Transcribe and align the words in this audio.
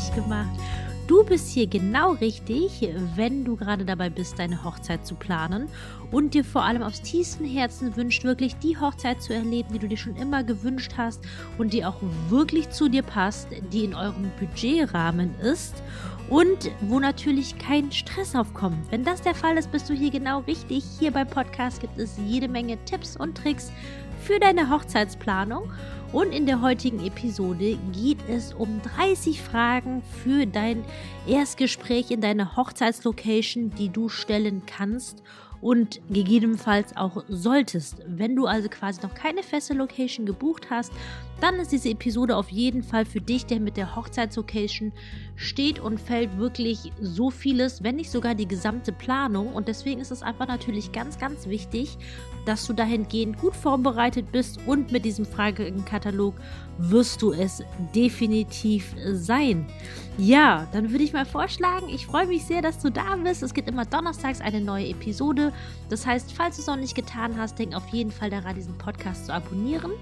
gleich 0.00 0.14
gemacht. 0.14 0.48
Du 1.06 1.24
bist 1.24 1.48
hier 1.48 1.66
genau 1.66 2.12
richtig, 2.12 2.88
wenn 3.16 3.44
du 3.44 3.56
gerade 3.56 3.84
dabei 3.84 4.10
bist, 4.10 4.38
deine 4.38 4.62
Hochzeit 4.62 5.04
zu 5.04 5.16
planen 5.16 5.68
und 6.12 6.34
dir 6.34 6.44
vor 6.44 6.62
allem 6.62 6.84
aus 6.84 7.02
tiefstem 7.02 7.46
Herzen 7.46 7.96
wünscht, 7.96 8.22
wirklich 8.22 8.54
die 8.58 8.78
Hochzeit 8.78 9.20
zu 9.20 9.34
erleben, 9.34 9.72
die 9.74 9.80
du 9.80 9.88
dir 9.88 9.96
schon 9.96 10.14
immer 10.14 10.44
gewünscht 10.44 10.92
hast 10.96 11.20
und 11.58 11.72
die 11.72 11.84
auch 11.84 11.96
wirklich 12.28 12.70
zu 12.70 12.88
dir 12.88 13.02
passt, 13.02 13.48
die 13.72 13.84
in 13.84 13.94
eurem 13.94 14.30
Budgetrahmen 14.38 15.34
ist 15.40 15.82
und 16.28 16.70
wo 16.82 17.00
natürlich 17.00 17.58
kein 17.58 17.90
Stress 17.90 18.36
aufkommt. 18.36 18.78
Wenn 18.90 19.02
das 19.02 19.20
der 19.20 19.34
Fall 19.34 19.56
ist, 19.56 19.72
bist 19.72 19.90
du 19.90 19.94
hier 19.94 20.12
genau 20.12 20.40
richtig. 20.40 20.84
Hier 21.00 21.10
beim 21.10 21.26
Podcast 21.26 21.80
gibt 21.80 21.98
es 21.98 22.16
jede 22.24 22.46
Menge 22.46 22.78
Tipps 22.84 23.16
und 23.16 23.36
Tricks 23.36 23.72
für 24.22 24.38
deine 24.38 24.70
Hochzeitsplanung. 24.70 25.72
Und 26.12 26.32
in 26.32 26.44
der 26.44 26.60
heutigen 26.60 27.06
Episode 27.06 27.78
geht 27.92 28.18
es 28.28 28.52
um 28.52 28.80
30 28.96 29.40
Fragen 29.40 30.02
für 30.24 30.44
dein 30.44 30.84
Erstgespräch 31.28 32.10
in 32.10 32.20
deiner 32.20 32.56
Hochzeitslocation, 32.56 33.70
die 33.70 33.90
du 33.90 34.08
stellen 34.08 34.62
kannst 34.66 35.22
und 35.60 36.00
gegebenenfalls 36.10 36.96
auch 36.96 37.22
solltest. 37.28 37.98
Wenn 38.06 38.34
du 38.34 38.46
also 38.46 38.68
quasi 38.68 39.00
noch 39.02 39.14
keine 39.14 39.44
feste 39.44 39.74
Location 39.74 40.26
gebucht 40.26 40.66
hast, 40.68 40.92
dann 41.40 41.56
ist 41.56 41.72
diese 41.72 41.90
Episode 41.90 42.36
auf 42.36 42.50
jeden 42.50 42.82
Fall 42.82 43.04
für 43.04 43.20
dich, 43.20 43.46
der 43.46 43.60
mit 43.60 43.76
der 43.76 43.96
Hochzeitslocation 43.96 44.92
steht 45.36 45.78
und 45.78 46.00
fällt 46.00 46.38
wirklich 46.38 46.92
so 47.00 47.30
vieles, 47.30 47.82
wenn 47.82 47.96
nicht 47.96 48.10
sogar 48.10 48.34
die 48.34 48.46
gesamte 48.46 48.92
Planung. 48.92 49.52
Und 49.52 49.68
deswegen 49.68 50.00
ist 50.00 50.10
es 50.10 50.22
einfach 50.22 50.46
natürlich 50.46 50.92
ganz, 50.92 51.18
ganz 51.18 51.46
wichtig, 51.46 51.98
dass 52.44 52.66
du 52.66 52.72
dahingehend 52.72 53.38
gut 53.38 53.54
vorbereitet 53.54 54.32
bist 54.32 54.60
und 54.66 54.92
mit 54.92 55.04
diesem 55.04 55.26
Fragenkatalog 55.26 56.34
wirst 56.78 57.20
du 57.22 57.32
es 57.32 57.62
definitiv 57.94 58.94
sein. 59.12 59.66
Ja, 60.18 60.66
dann 60.72 60.90
würde 60.90 61.04
ich 61.04 61.12
mal 61.12 61.26
vorschlagen, 61.26 61.88
ich 61.88 62.06
freue 62.06 62.26
mich 62.26 62.44
sehr, 62.44 62.62
dass 62.62 62.78
du 62.78 62.90
da 62.90 63.16
bist. 63.16 63.42
Es 63.42 63.54
gibt 63.54 63.68
immer 63.68 63.84
donnerstags 63.84 64.40
eine 64.40 64.60
neue 64.60 64.88
Episode. 64.88 65.52
Das 65.88 66.06
heißt, 66.06 66.32
falls 66.32 66.56
du 66.56 66.62
es 66.62 66.66
noch 66.66 66.76
nicht 66.76 66.94
getan 66.94 67.38
hast, 67.38 67.58
denk 67.58 67.74
auf 67.74 67.88
jeden 67.88 68.10
Fall 68.10 68.30
daran, 68.30 68.54
diesen 68.54 68.76
Podcast 68.76 69.26
zu 69.26 69.34
abonnieren. 69.34 69.92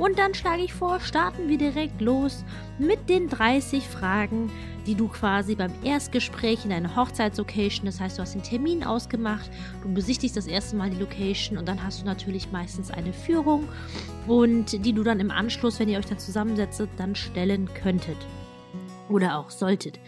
Und 0.00 0.18
dann 0.18 0.32
schlage 0.32 0.62
ich 0.62 0.72
vor, 0.72 0.98
starten 0.98 1.46
wir 1.50 1.58
direkt 1.58 2.00
los 2.00 2.42
mit 2.78 3.10
den 3.10 3.28
30 3.28 3.86
Fragen, 3.86 4.50
die 4.86 4.94
du 4.94 5.08
quasi 5.08 5.54
beim 5.54 5.74
Erstgespräch 5.84 6.64
in 6.64 6.70
deiner 6.70 6.96
Hochzeitslocation, 6.96 7.84
das 7.84 8.00
heißt, 8.00 8.16
du 8.16 8.22
hast 8.22 8.34
den 8.34 8.42
Termin 8.42 8.82
ausgemacht, 8.82 9.50
du 9.82 9.92
besichtigst 9.92 10.38
das 10.38 10.46
erste 10.46 10.74
Mal 10.76 10.88
die 10.88 10.96
Location 10.96 11.58
und 11.58 11.68
dann 11.68 11.84
hast 11.84 12.00
du 12.00 12.06
natürlich 12.06 12.50
meistens 12.50 12.90
eine 12.90 13.12
Führung 13.12 13.68
und 14.26 14.86
die 14.86 14.94
du 14.94 15.02
dann 15.02 15.20
im 15.20 15.30
Anschluss, 15.30 15.78
wenn 15.78 15.90
ihr 15.90 15.98
euch 15.98 16.06
dann 16.06 16.18
zusammensetzt, 16.18 16.82
dann 16.96 17.14
stellen 17.14 17.68
könntet 17.74 18.16
oder 19.10 19.36
auch 19.36 19.50
solltet. 19.50 20.00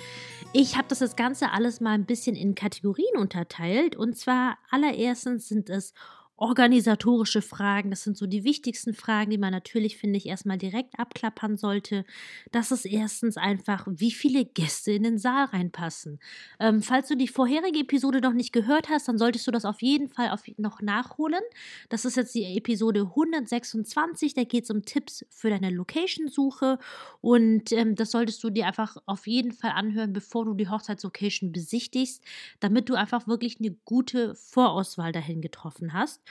Ich 0.55 0.79
habe 0.79 0.89
das, 0.89 1.17
Ganze 1.17 1.51
alles 1.51 1.83
mal 1.83 1.93
ein 1.93 2.07
bisschen 2.07 2.35
in 2.35 2.55
Kategorien 2.55 3.19
unterteilt 3.19 3.95
und 3.95 4.17
zwar 4.17 4.57
allererstens 4.71 5.49
sind 5.49 5.69
es 5.69 5.93
organisatorische 6.37 7.43
Fragen. 7.43 7.91
Das 7.91 8.03
sind 8.03 8.17
so 8.17 8.27
die 8.27 8.43
wichtigsten 8.43 8.95
Fragen, 8.95 9.31
die 9.31 9.39
man 9.39 9.53
natürlich, 9.53 9.97
finde 9.97 10.17
ich, 10.17 10.27
erstmal 10.27 10.59
direkt 10.59 10.99
abklappern 10.99 11.57
sollte. 11.57 12.05
Das 12.51 12.73
ist 12.73 12.85
erstens 12.85 13.37
einfach, 13.37 13.87
wie 13.89 14.11
viele 14.11 14.45
Gäste 14.45 14.93
in 14.93 15.05
den 15.05 15.19
Saal 15.19 15.47
reinpassen. 15.47 16.19
Ähm, 16.59 16.83
falls 16.83 17.09
du 17.09 17.17
die 17.17 17.29
vorherige 17.29 17.81
Episode 17.81 18.21
noch 18.21 18.33
nicht 18.33 18.53
gehört 18.53 18.89
hast, 18.89 19.09
dann 19.09 19.19
solltest 19.19 19.47
du 19.47 19.51
das 19.51 19.65
auf 19.65 19.83
jeden 19.83 20.09
Fall 20.09 20.31
auf, 20.31 20.43
noch 20.57 20.81
nachholen. 20.81 21.43
Das 21.91 22.05
ist 22.05 22.17
jetzt 22.17 22.35
die 22.35 22.57
Episode 22.57 23.03
126. 23.03 24.35
Da 24.35 24.45
geht 24.45 24.65
es 24.65 24.71
um 24.71 24.85
Tipps 24.85 25.25
für 25.31 25.51
deine 25.51 25.71
Location-Suche. 25.71 26.79
Und 27.21 27.71
ähm, 27.73 27.95
das 27.95 28.11
solltest 28.11 28.43
du 28.43 28.51
dir 28.51 28.67
einfach 28.67 28.97
auf 29.07 29.27
jeden 29.27 29.53
Fall 29.53 29.73
anhören, 29.73 30.13
bevor 30.13 30.45
du 30.45 30.55
die 30.55 30.69
Hochzeitslocation 30.69 31.53
besichtigst, 31.53 32.23
damit 32.61 32.89
du 32.89 32.95
einfach 32.95 33.29
wirklich 33.29 33.59
eine 33.61 33.77
gute 33.85 34.35
Vorauswahl 34.35 35.13
dahin 35.13 35.41
getroffen 35.41 35.93
hast. 35.93 36.22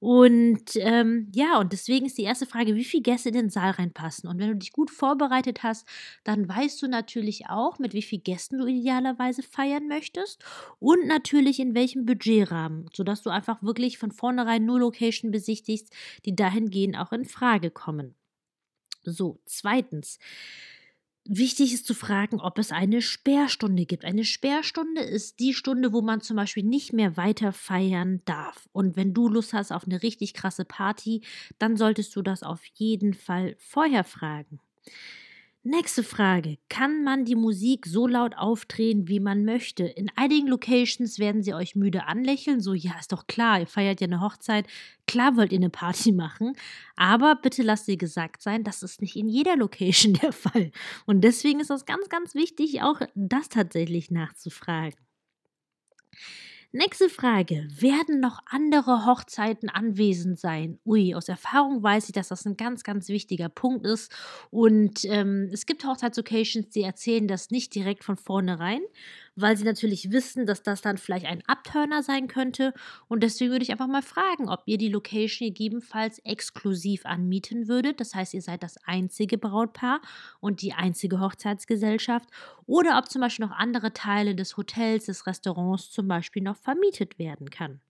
Und 0.00 0.76
ähm, 0.76 1.30
ja, 1.34 1.58
und 1.58 1.72
deswegen 1.72 2.06
ist 2.06 2.18
die 2.18 2.22
erste 2.22 2.46
Frage, 2.46 2.76
wie 2.76 2.84
viele 2.84 3.02
Gäste 3.02 3.30
in 3.30 3.34
den 3.34 3.50
Saal 3.50 3.72
reinpassen. 3.72 4.28
Und 4.28 4.38
wenn 4.38 4.50
du 4.50 4.56
dich 4.56 4.72
gut 4.72 4.90
vorbereitet 4.90 5.64
hast, 5.64 5.88
dann 6.22 6.48
weißt 6.48 6.80
du 6.82 6.88
natürlich 6.88 7.48
auch, 7.48 7.78
mit 7.80 7.94
wie 7.94 8.02
vielen 8.02 8.22
Gästen 8.22 8.58
du 8.58 8.66
idealerweise 8.66 9.42
feiern 9.42 9.88
möchtest 9.88 10.44
und 10.78 11.06
natürlich 11.06 11.58
in 11.58 11.74
welchem 11.74 12.06
Budgetrahmen, 12.06 12.86
sodass 12.92 13.22
du 13.22 13.30
einfach 13.30 13.62
wirklich 13.62 13.98
von 13.98 14.12
vornherein 14.12 14.64
nur 14.64 14.78
Location 14.78 15.32
besichtigst, 15.32 15.92
die 16.24 16.36
dahingehend 16.36 16.96
auch 16.96 17.12
in 17.12 17.24
Frage 17.24 17.70
kommen. 17.70 18.14
So, 19.02 19.40
zweitens. 19.46 20.18
Wichtig 21.30 21.74
ist 21.74 21.84
zu 21.84 21.92
fragen, 21.92 22.40
ob 22.40 22.58
es 22.58 22.72
eine 22.72 23.02
Sperrstunde 23.02 23.84
gibt. 23.84 24.06
Eine 24.06 24.24
Sperrstunde 24.24 25.02
ist 25.02 25.40
die 25.40 25.52
Stunde, 25.52 25.92
wo 25.92 26.00
man 26.00 26.22
zum 26.22 26.36
Beispiel 26.36 26.62
nicht 26.62 26.94
mehr 26.94 27.18
weiter 27.18 27.52
feiern 27.52 28.22
darf. 28.24 28.66
Und 28.72 28.96
wenn 28.96 29.12
du 29.12 29.28
Lust 29.28 29.52
hast 29.52 29.70
auf 29.70 29.84
eine 29.84 30.02
richtig 30.02 30.32
krasse 30.32 30.64
Party, 30.64 31.20
dann 31.58 31.76
solltest 31.76 32.16
du 32.16 32.22
das 32.22 32.42
auf 32.42 32.64
jeden 32.76 33.12
Fall 33.12 33.56
vorher 33.58 34.04
fragen. 34.04 34.58
Nächste 35.70 36.02
Frage. 36.02 36.56
Kann 36.70 37.04
man 37.04 37.26
die 37.26 37.34
Musik 37.34 37.84
so 37.84 38.06
laut 38.06 38.34
aufdrehen, 38.38 39.06
wie 39.06 39.20
man 39.20 39.44
möchte? 39.44 39.84
In 39.84 40.10
einigen 40.16 40.48
Locations 40.48 41.18
werden 41.18 41.42
sie 41.42 41.52
euch 41.52 41.76
müde 41.76 42.04
anlächeln, 42.06 42.62
so 42.62 42.72
ja, 42.72 42.92
ist 42.98 43.12
doch 43.12 43.26
klar, 43.26 43.60
ihr 43.60 43.66
feiert 43.66 44.00
ja 44.00 44.06
eine 44.06 44.22
Hochzeit, 44.22 44.66
klar 45.06 45.36
wollt 45.36 45.52
ihr 45.52 45.58
eine 45.58 45.68
Party 45.68 46.12
machen, 46.12 46.54
aber 46.96 47.36
bitte 47.36 47.62
lasst 47.62 47.86
dir 47.86 47.98
gesagt 47.98 48.40
sein, 48.40 48.64
das 48.64 48.82
ist 48.82 49.02
nicht 49.02 49.14
in 49.14 49.28
jeder 49.28 49.58
Location 49.58 50.14
der 50.22 50.32
Fall. 50.32 50.72
Und 51.04 51.20
deswegen 51.20 51.60
ist 51.60 51.70
es 51.70 51.84
ganz, 51.84 52.08
ganz 52.08 52.34
wichtig, 52.34 52.80
auch 52.80 53.02
das 53.14 53.50
tatsächlich 53.50 54.10
nachzufragen. 54.10 54.98
Nächste 56.70 57.08
Frage. 57.08 57.66
Werden 57.78 58.20
noch 58.20 58.40
andere 58.44 59.06
Hochzeiten 59.06 59.70
anwesend 59.70 60.38
sein? 60.38 60.78
Ui, 60.84 61.14
aus 61.14 61.26
Erfahrung 61.26 61.82
weiß 61.82 62.08
ich, 62.08 62.12
dass 62.12 62.28
das 62.28 62.44
ein 62.44 62.58
ganz, 62.58 62.84
ganz 62.84 63.08
wichtiger 63.08 63.48
Punkt 63.48 63.86
ist. 63.86 64.14
Und 64.50 65.02
ähm, 65.06 65.48
es 65.50 65.64
gibt 65.64 65.86
Hochzeitslocations, 65.86 66.68
die 66.68 66.82
erzählen 66.82 67.26
das 67.26 67.50
nicht 67.50 67.74
direkt 67.74 68.04
von 68.04 68.18
vornherein, 68.18 68.82
weil 69.40 69.56
sie 69.56 69.64
natürlich 69.64 70.10
wissen, 70.10 70.46
dass 70.46 70.62
das 70.62 70.80
dann 70.80 70.98
vielleicht 70.98 71.26
ein 71.26 71.42
Abturner 71.46 72.02
sein 72.02 72.28
könnte. 72.28 72.74
Und 73.08 73.22
deswegen 73.22 73.50
würde 73.50 73.62
ich 73.62 73.70
einfach 73.70 73.86
mal 73.86 74.02
fragen, 74.02 74.48
ob 74.48 74.62
ihr 74.66 74.78
die 74.78 74.88
Location 74.88 75.48
gegebenenfalls 75.48 76.18
exklusiv 76.20 77.06
anmieten 77.06 77.68
würdet. 77.68 78.00
Das 78.00 78.14
heißt, 78.14 78.34
ihr 78.34 78.42
seid 78.42 78.62
das 78.62 78.76
einzige 78.84 79.38
Brautpaar 79.38 80.00
und 80.40 80.62
die 80.62 80.72
einzige 80.72 81.20
Hochzeitsgesellschaft. 81.20 82.28
Oder 82.66 82.98
ob 82.98 83.10
zum 83.10 83.20
Beispiel 83.20 83.46
noch 83.46 83.56
andere 83.56 83.92
Teile 83.92 84.34
des 84.34 84.56
Hotels, 84.56 85.06
des 85.06 85.26
Restaurants 85.26 85.90
zum 85.90 86.08
Beispiel 86.08 86.42
noch 86.42 86.56
vermietet 86.56 87.18
werden 87.18 87.50
kann. 87.50 87.80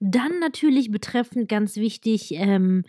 Dann 0.00 0.38
natürlich 0.38 0.90
betreffend 0.90 1.48
ganz 1.48 1.76
wichtig 1.76 2.32
ähm, 2.32 2.84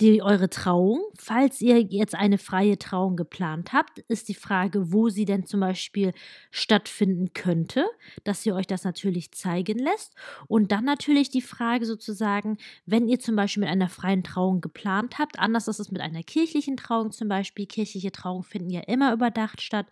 die, 0.00 0.22
eure 0.22 0.48
Trauung. 0.48 1.00
Falls 1.18 1.60
ihr 1.60 1.80
jetzt 1.80 2.14
eine 2.14 2.38
freie 2.38 2.78
Trauung 2.78 3.16
geplant 3.16 3.72
habt, 3.72 3.98
ist 4.00 4.28
die 4.28 4.34
Frage, 4.34 4.92
wo 4.92 5.08
sie 5.08 5.24
denn 5.24 5.44
zum 5.44 5.60
Beispiel 5.60 6.12
stattfinden 6.50 7.32
könnte, 7.34 7.84
dass 8.22 8.46
ihr 8.46 8.54
euch 8.54 8.66
das 8.66 8.84
natürlich 8.84 9.32
zeigen 9.32 9.78
lässt. 9.78 10.14
Und 10.46 10.70
dann 10.70 10.84
natürlich 10.84 11.30
die 11.30 11.42
Frage 11.42 11.84
sozusagen, 11.84 12.58
wenn 12.86 13.08
ihr 13.08 13.18
zum 13.18 13.34
Beispiel 13.34 13.62
mit 13.62 13.70
einer 13.70 13.88
freien 13.88 14.22
Trauung 14.22 14.60
geplant 14.60 15.18
habt, 15.18 15.38
anders 15.38 15.66
ist 15.66 15.80
es 15.80 15.90
mit 15.90 16.00
einer 16.00 16.22
kirchlichen 16.22 16.76
Trauung 16.76 17.10
zum 17.10 17.28
Beispiel. 17.28 17.66
Kirchliche 17.66 18.12
Trauungen 18.12 18.44
finden 18.44 18.70
ja 18.70 18.82
immer 18.82 19.12
überdacht 19.12 19.60
statt. 19.60 19.86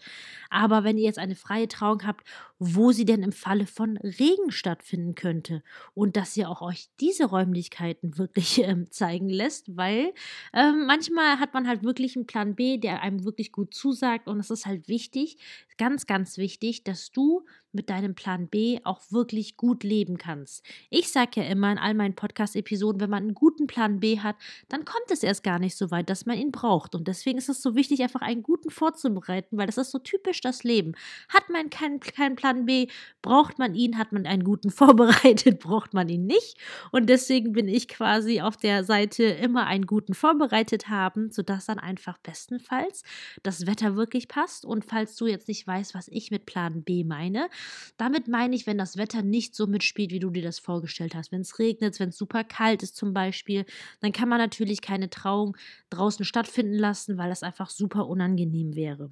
Aber 0.50 0.84
wenn 0.84 0.99
ihr 0.99 1.05
jetzt 1.05 1.19
eine 1.19 1.34
freie 1.34 1.69
Trauung 1.69 2.06
habt, 2.06 2.25
wo 2.59 2.93
sie 2.93 3.05
denn 3.05 3.23
im 3.23 3.32
Falle 3.32 3.67
von 3.67 3.97
Regen 3.99 4.50
stattfinden 4.50 5.14
könnte 5.14 5.62
und 5.94 6.17
dass 6.17 6.37
ihr 6.37 6.49
auch 6.49 6.62
euch 6.62 6.88
diese 7.00 7.26
Räumlichkeiten 7.26 8.17
wirklich 8.19 8.62
ähm, 8.62 8.91
zeigen 8.91 9.29
lässt, 9.29 9.76
weil 9.76 9.95
weil 9.96 10.12
ähm, 10.52 10.87
manchmal 10.87 11.38
hat 11.38 11.54
man 11.54 11.66
halt 11.69 11.82
wirklich 11.82 12.16
einen 12.16 12.26
Plan 12.26 12.54
B, 12.54 12.78
der 12.78 13.02
einem 13.02 13.25
wirklich 13.25 13.52
gut 13.52 13.75
zusagt 13.75 14.28
und 14.28 14.40
es 14.40 14.50
ist 14.50 14.66
halt 14.66 14.88
wichtig, 14.88 15.38
ganz, 15.78 16.06
ganz 16.06 16.38
wichtig, 16.38 16.84
dass 16.84 17.11
du 17.11 17.44
mit 17.76 17.90
deinem 17.90 18.14
Plan 18.17 18.49
B 18.49 18.81
auch 18.82 19.02
wirklich 19.11 19.56
gut 19.56 19.84
leben 19.84 20.19
kannst. 20.19 20.64
Ich 20.90 21.12
sage 21.12 21.43
ja 21.43 21.44
immer 21.44 21.70
in 21.70 21.78
all 21.78 21.94
meinen 21.94 22.17
Podcast-Episoden, 22.17 23.00
wenn 23.00 23.11
man 23.11 23.25
einen 23.25 23.34
guten 23.34 23.67
Plan 23.69 24.00
B 24.00 24.19
hat, 24.19 24.37
dann 24.69 24.84
kommt 24.84 25.11
es 25.11 25.23
erst 25.23 25.44
gar 25.44 25.58
nicht 25.58 25.76
so 25.76 25.90
weit, 25.90 26.11
dass 26.11 26.26
man 26.26 26.38
ihn 26.38 26.50
braucht. 26.50 26.94
Und 26.94 27.06
deswegen 27.06 27.38
ist 27.38 27.49
es 27.49 27.62
so 27.62 27.76
wichtig, 27.76 28.02
einfach 28.02 28.23
einen 28.23 28.43
guten 28.43 28.70
vorzubereiten, 28.70 29.58
weil 29.58 29.67
das 29.67 29.78
ist 29.78 29.90
so 29.90 29.99
typisch 29.99 30.40
das 30.40 30.64
Leben. 30.64 30.94
Hat 31.28 31.49
man 31.50 31.70
keinen, 31.70 32.00
keinen 32.00 32.34
Plan 32.34 32.64
B, 32.64 32.88
braucht 33.23 33.58
man 33.58 33.75
ihn, 33.75 33.99
hat 33.99 34.11
man 34.12 34.26
einen 34.26 34.44
guten 34.44 34.70
vorbereitet, 34.76 35.61
braucht 35.61 35.94
man 35.94 36.08
ihn 36.08 36.26
nicht. 36.26 36.56
Und 36.90 37.08
deswegen 37.08 37.52
bin 37.52 37.69
ich 37.69 37.88
quasi 37.88 38.40
auf 38.40 38.56
der 38.56 38.82
Seite 38.84 39.25
immer 39.25 39.67
einen 39.67 39.87
guten 39.87 40.14
vorbereitet 40.14 40.88
haben, 40.88 41.31
sodass 41.31 41.67
dann 41.67 41.78
einfach 41.78 42.17
bestenfalls 42.19 43.02
das 43.43 43.67
Wetter 43.67 43.96
wirklich 43.96 44.28
passt. 44.28 44.64
Und 44.64 44.87
falls 44.87 45.17
du 45.17 45.26
jetzt 45.26 45.49
nicht 45.49 45.65
weißt, 45.66 45.94
was 45.94 46.08
ich 46.08 46.30
mit 46.30 46.46
Plan 46.46 46.82
B 46.82 47.04
meine, 47.04 47.48
damit 47.96 48.28
meine 48.28 48.54
ich, 48.54 48.66
wenn 48.66 48.78
das 48.78 48.96
Wetter 48.96 49.22
nicht 49.22 49.54
so 49.54 49.66
mitspielt, 49.66 50.12
wie 50.12 50.18
du 50.18 50.30
dir 50.30 50.42
das 50.42 50.58
vorgestellt 50.58 51.14
hast. 51.14 51.32
Wenn 51.32 51.40
es 51.40 51.58
regnet, 51.58 51.98
wenn 52.00 52.10
es 52.10 52.18
super 52.18 52.44
kalt 52.44 52.82
ist 52.82 52.96
zum 52.96 53.12
Beispiel, 53.12 53.66
dann 54.00 54.12
kann 54.12 54.28
man 54.28 54.38
natürlich 54.38 54.80
keine 54.80 55.10
Trauung 55.10 55.56
draußen 55.90 56.24
stattfinden 56.24 56.74
lassen, 56.74 57.18
weil 57.18 57.28
das 57.28 57.42
einfach 57.42 57.70
super 57.70 58.06
unangenehm 58.06 58.74
wäre. 58.74 59.10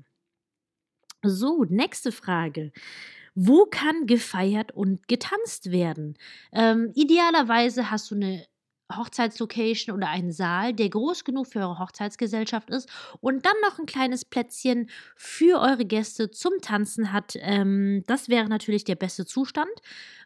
So, 1.23 1.65
nächste 1.65 2.13
Frage. 2.13 2.73
Wo 3.35 3.65
kann 3.65 4.07
gefeiert 4.07 4.73
und 4.73 5.09
getanzt 5.09 5.73
werden? 5.73 6.17
Ähm, 6.53 6.93
idealerweise 6.95 7.91
hast 7.91 8.11
du 8.11 8.15
eine 8.15 8.47
Hochzeitslocation 8.93 9.97
oder 9.97 10.09
einen 10.09 10.33
Saal, 10.33 10.75
der 10.75 10.91
groß 10.91 11.25
genug 11.25 11.47
für 11.47 11.61
eure 11.61 11.79
Hochzeitsgesellschaft 11.79 12.71
ist 12.71 12.89
und 13.21 13.45
dann 13.47 13.55
noch 13.63 13.79
ein 13.79 13.87
kleines 13.87 14.25
Plätzchen 14.25 14.91
für 15.17 15.61
eure 15.61 15.85
Gäste 15.85 16.31
zum 16.31 16.53
Tanzen 16.61 17.13
hat. 17.13 17.37
Ähm, 17.41 18.05
das 18.07 18.29
wäre 18.29 18.49
natürlich 18.49 18.85
der 18.85 18.97
beste 18.97 19.25
Zustand. 19.25 19.71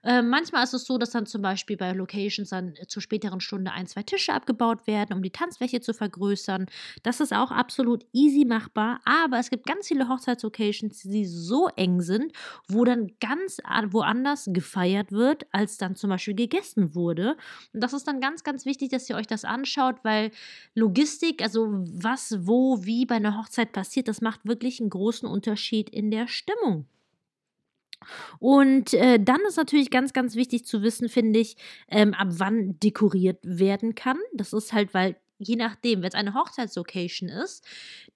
Ähm, 0.04 0.28
manchmal 0.28 0.64
ist 0.64 0.74
es 0.74 0.84
so, 0.84 0.98
dass 0.98 1.10
dann 1.10 1.26
zum 1.26 1.42
Beispiel 1.42 1.76
bei 1.76 1.92
Locations 1.92 2.48
dann 2.48 2.74
zur 2.88 3.02
späteren 3.02 3.40
Stunde 3.40 3.72
ein, 3.72 3.86
zwei 3.86 4.02
Tische 4.02 4.32
abgebaut 4.32 4.86
werden, 4.86 5.12
um 5.12 5.22
die 5.22 5.30
Tanzfläche 5.30 5.80
zu 5.80 5.94
vergrößern. 5.94 6.66
Das 7.02 7.20
ist 7.20 7.32
auch 7.32 7.50
absolut 7.50 8.06
easy 8.12 8.44
machbar, 8.44 9.00
aber 9.04 9.38
es 9.38 9.50
gibt 9.50 9.66
ganz 9.66 9.88
viele 9.88 10.08
Hochzeitslocations, 10.08 11.02
die 11.02 11.26
so 11.26 11.68
eng 11.76 12.00
sind, 12.00 12.32
wo 12.68 12.84
dann 12.84 13.12
ganz 13.20 13.58
woanders 13.90 14.48
gefeiert 14.52 15.12
wird, 15.12 15.46
als 15.52 15.78
dann 15.78 15.96
zum 15.96 16.10
Beispiel 16.10 16.34
gegessen 16.34 16.94
wurde. 16.94 17.36
Und 17.72 17.82
das 17.82 17.92
ist 17.92 18.06
dann 18.06 18.20
ganz, 18.20 18.44
ganz 18.48 18.64
wichtig, 18.64 18.88
dass 18.88 19.08
ihr 19.10 19.16
euch 19.16 19.26
das 19.26 19.44
anschaut, 19.44 19.96
weil 20.04 20.30
Logistik, 20.74 21.42
also 21.42 21.68
was, 21.70 22.46
wo, 22.46 22.84
wie 22.84 23.04
bei 23.04 23.16
einer 23.16 23.38
Hochzeit 23.38 23.72
passiert, 23.72 24.08
das 24.08 24.22
macht 24.22 24.46
wirklich 24.46 24.80
einen 24.80 24.88
großen 24.88 25.28
Unterschied 25.28 25.90
in 25.90 26.10
der 26.10 26.28
Stimmung. 26.28 26.86
Und 28.38 28.94
äh, 28.94 29.18
dann 29.20 29.40
ist 29.46 29.56
natürlich 29.56 29.90
ganz, 29.90 30.12
ganz 30.14 30.34
wichtig 30.34 30.64
zu 30.64 30.82
wissen, 30.82 31.08
finde 31.08 31.40
ich, 31.40 31.56
ähm, 31.88 32.14
ab 32.14 32.28
wann 32.30 32.78
dekoriert 32.80 33.38
werden 33.42 33.94
kann. 33.94 34.18
Das 34.32 34.52
ist 34.52 34.72
halt, 34.72 34.94
weil 34.94 35.16
je 35.38 35.56
nachdem, 35.56 36.02
wenn 36.02 36.08
es 36.08 36.14
eine 36.14 36.34
Hochzeitslocation 36.34 37.28
ist, 37.28 37.64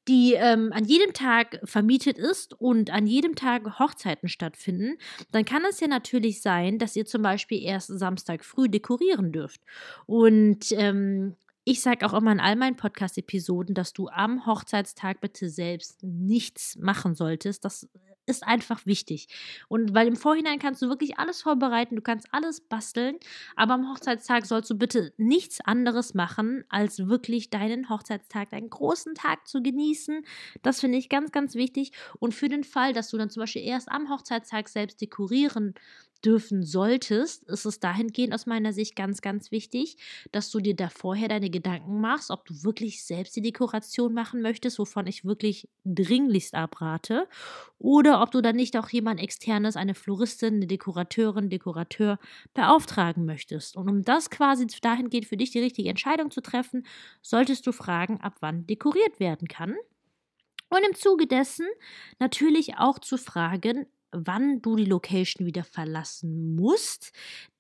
die 0.08 0.34
ähm, 0.34 0.72
an 0.72 0.84
jedem 0.84 1.12
Tag 1.12 1.60
vermietet 1.64 2.19
ist 2.19 2.54
und 2.60 2.90
an 2.90 3.06
jedem 3.06 3.36
Tag 3.36 3.78
Hochzeiten 3.78 4.28
stattfinden, 4.28 4.98
dann 5.30 5.44
kann 5.44 5.62
es 5.69 5.80
ja 5.80 5.86
natürlich 5.86 6.42
sein, 6.42 6.78
dass 6.78 6.96
ihr 6.96 7.06
zum 7.06 7.22
Beispiel 7.22 7.62
erst 7.62 7.88
Samstag 7.88 8.44
früh 8.44 8.69
dekorieren 8.69 9.32
dürft. 9.32 9.60
Und 10.06 10.72
ähm, 10.72 11.36
ich 11.64 11.80
sage 11.80 12.04
auch 12.04 12.14
immer 12.14 12.32
in 12.32 12.40
all 12.40 12.56
meinen 12.56 12.76
Podcast-Episoden, 12.76 13.74
dass 13.74 13.92
du 13.92 14.08
am 14.08 14.46
Hochzeitstag 14.46 15.20
bitte 15.20 15.48
selbst 15.48 16.02
nichts 16.02 16.76
machen 16.76 17.14
solltest. 17.14 17.64
Das 17.64 17.88
ist 18.32 18.44
einfach 18.44 18.87
wichtig. 18.87 19.29
Und 19.69 19.94
weil 19.94 20.08
im 20.08 20.17
Vorhinein 20.17 20.58
kannst 20.58 20.82
du 20.82 20.88
wirklich 20.88 21.19
alles 21.19 21.43
vorbereiten, 21.43 21.96
du 21.96 22.02
kannst 22.02 22.26
alles 22.32 22.61
basteln, 22.61 23.17
aber 23.56 23.75
am 23.75 23.90
Hochzeitstag 23.90 24.46
sollst 24.46 24.70
du 24.70 24.76
bitte 24.76 25.12
nichts 25.17 25.61
anderes 25.61 26.14
machen, 26.14 26.64
als 26.69 27.06
wirklich 27.06 27.50
deinen 27.50 27.88
Hochzeitstag, 27.88 28.50
deinen 28.50 28.70
großen 28.70 29.14
Tag 29.14 29.46
zu 29.46 29.62
genießen. 29.62 30.25
Das 30.62 30.81
finde 30.81 30.99
ich 30.99 31.08
ganz, 31.08 31.31
ganz 31.32 31.55
wichtig. 31.55 31.93
Und 32.19 32.34
für 32.34 32.49
den 32.49 32.64
Fall, 32.64 32.93
dass 32.93 33.11
du 33.11 33.19
dann 33.19 33.31
zum 33.31 33.43
Beispiel 33.43 33.62
erst 33.62 33.90
am 33.90 34.08
Hochzeitstag 34.08 34.69
selbst 34.69 35.00
dekorieren 35.00 35.75
dürfen 36.24 36.62
solltest, 36.62 37.44
ist 37.44 37.64
es 37.64 37.80
dahingehend 37.80 38.34
aus 38.34 38.46
meiner 38.46 38.72
Sicht 38.72 38.96
ganz, 38.96 39.20
ganz 39.22 39.50
wichtig, 39.50 39.96
dass 40.30 40.50
du 40.50 40.60
dir 40.60 40.74
da 40.74 40.88
vorher 40.88 41.28
deine 41.28 41.50
Gedanken 41.50 42.00
machst, 42.00 42.30
ob 42.30 42.44
du 42.46 42.62
wirklich 42.62 43.04
selbst 43.04 43.36
die 43.36 43.42
Dekoration 43.42 44.14
machen 44.14 44.42
möchtest, 44.42 44.78
wovon 44.78 45.06
ich 45.06 45.24
wirklich 45.24 45.69
dringlichst 45.84 46.54
abrate, 46.54 47.28
oder 47.78 48.22
ob 48.22 48.30
du 48.30 48.40
dann 48.40 48.56
nicht 48.56 48.76
auch 48.76 48.88
jemand 48.88 49.20
externes, 49.20 49.76
eine 49.76 49.94
Floristin, 49.94 50.54
eine 50.54 50.66
Dekorateurin, 50.66 51.50
Dekorateur 51.50 52.19
beauftragen 52.54 53.24
möchtest. 53.24 53.76
Und 53.76 53.88
um 53.88 54.04
das 54.04 54.30
quasi 54.30 54.66
dahingehend 54.80 55.26
für 55.26 55.36
dich 55.36 55.50
die 55.50 55.60
richtige 55.60 55.88
Entscheidung 55.88 56.30
zu 56.30 56.40
treffen, 56.40 56.86
solltest 57.22 57.66
du 57.66 57.72
fragen, 57.72 58.20
ab 58.20 58.36
wann 58.40 58.66
dekoriert 58.66 59.19
werden 59.20 59.48
kann. 59.48 59.74
Und 60.69 60.86
im 60.88 60.94
Zuge 60.94 61.26
dessen 61.26 61.66
natürlich 62.19 62.78
auch 62.78 62.98
zu 62.98 63.19
fragen, 63.19 63.86
wann 64.12 64.60
du 64.62 64.76
die 64.76 64.84
Location 64.84 65.46
wieder 65.46 65.64
verlassen 65.64 66.54
musst. 66.54 67.12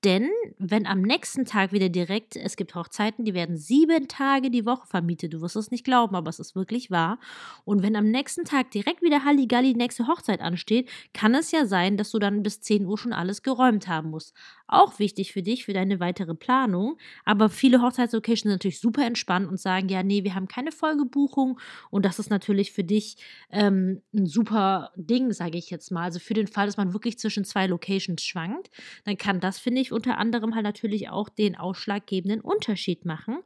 Denn 0.04 0.28
wenn 0.58 0.86
am 0.86 1.00
nächsten 1.00 1.44
Tag 1.44 1.72
wieder 1.72 1.88
direkt, 1.88 2.34
es 2.36 2.56
gibt 2.56 2.74
Hochzeiten, 2.74 3.24
die 3.24 3.34
werden 3.34 3.56
sieben 3.56 4.08
Tage 4.08 4.50
die 4.50 4.66
Woche 4.66 4.86
vermietet. 4.86 5.32
Du 5.32 5.40
wirst 5.40 5.54
es 5.54 5.70
nicht 5.70 5.84
glauben, 5.84 6.16
aber 6.16 6.28
es 6.28 6.40
ist 6.40 6.56
wirklich 6.56 6.90
wahr. 6.90 7.18
Und 7.64 7.82
wenn 7.82 7.94
am 7.94 8.10
nächsten 8.10 8.44
Tag 8.44 8.72
direkt 8.72 9.02
wieder 9.02 9.24
Halligalli 9.24 9.72
die 9.72 9.78
nächste 9.78 10.08
Hochzeit 10.08 10.40
ansteht, 10.40 10.90
kann 11.14 11.34
es 11.34 11.52
ja 11.52 11.66
sein, 11.66 11.96
dass 11.96 12.10
du 12.10 12.18
dann 12.18 12.42
bis 12.42 12.60
10 12.60 12.84
Uhr 12.84 12.98
schon 12.98 13.12
alles 13.12 13.42
geräumt 13.42 13.86
haben 13.86 14.10
musst. 14.10 14.34
Auch 14.66 14.98
wichtig 14.98 15.32
für 15.32 15.42
dich, 15.42 15.64
für 15.64 15.72
deine 15.72 16.00
weitere 16.00 16.34
Planung. 16.34 16.98
Aber 17.24 17.48
viele 17.48 17.80
Hochzeitslocations 17.80 18.42
sind 18.42 18.52
natürlich 18.52 18.80
super 18.80 19.06
entspannt 19.06 19.48
und 19.48 19.60
sagen, 19.60 19.88
ja, 19.88 20.02
nee, 20.02 20.24
wir 20.24 20.34
haben 20.34 20.48
keine 20.48 20.72
Folgebuchung. 20.72 21.60
Und 21.90 22.04
das 22.04 22.18
ist 22.18 22.30
natürlich 22.30 22.72
für 22.72 22.84
dich 22.84 23.16
ähm, 23.50 24.02
ein 24.12 24.26
super 24.26 24.90
Ding, 24.96 25.32
sage 25.32 25.58
ich 25.58 25.70
jetzt 25.70 25.92
mal. 25.92 26.04
Also 26.04 26.18
für 26.18 26.34
den 26.34 26.48
Fall, 26.48 26.66
dass 26.66 26.76
man 26.76 26.92
wirklich 26.92 27.18
zwischen 27.18 27.44
zwei 27.44 27.66
Locations 27.66 28.22
schwankt, 28.22 28.70
dann 29.04 29.16
kann 29.16 29.38
das, 29.38 29.58
finde 29.58 29.80
ich, 29.80 29.91
unter 29.92 30.18
anderem 30.18 30.54
halt 30.54 30.64
natürlich 30.64 31.10
auch 31.10 31.28
den 31.28 31.56
ausschlaggebenden 31.56 32.40
Unterschied 32.40 33.04
machen. 33.04 33.38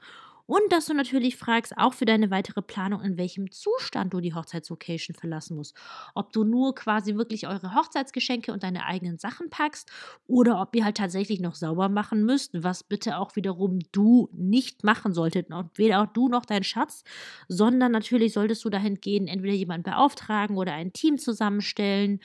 Und 0.47 0.61
dass 0.71 0.87
du 0.87 0.95
natürlich 0.95 1.37
fragst, 1.37 1.77
auch 1.77 1.93
für 1.93 2.05
deine 2.05 2.31
weitere 2.31 2.63
Planung, 2.63 3.03
in 3.03 3.17
welchem 3.17 3.51
Zustand 3.51 4.15
du 4.15 4.21
die 4.21 4.35
Hochzeitslocation 4.35 5.17
verlassen 5.17 5.57
musst. 5.57 5.77
Ob 6.15 6.33
du 6.33 6.45
nur 6.45 6.75
quasi 6.75 7.17
wirklich 7.17 7.49
eure 7.49 7.75
Hochzeitsgeschenke 7.75 8.53
und 8.53 8.63
deine 8.63 8.85
eigenen 8.85 9.19
Sachen 9.19 9.51
packst 9.51 9.91
oder 10.27 10.61
ob 10.61 10.75
ihr 10.77 10.85
halt 10.85 10.97
tatsächlich 10.97 11.41
noch 11.41 11.55
sauber 11.55 11.89
machen 11.89 12.25
müsst, 12.25 12.63
was 12.63 12.85
bitte 12.85 13.19
auch 13.19 13.35
wiederum 13.35 13.81
du 13.91 14.29
nicht 14.33 14.85
machen 14.85 15.13
solltet. 15.13 15.51
Und 15.51 15.77
weder 15.79 16.03
auch 16.03 16.07
du 16.07 16.29
noch 16.29 16.45
dein 16.45 16.63
Schatz, 16.63 17.03
sondern 17.49 17.91
natürlich 17.91 18.33
solltest 18.33 18.65
du 18.65 18.71
dahin 18.71 19.01
gehen, 19.01 19.27
entweder 19.27 19.55
jemanden 19.55 19.91
beauftragen 19.91 20.57
oder 20.57 20.73
ein 20.75 20.93
Team 20.93 21.19
zusammenstellen. 21.19 22.21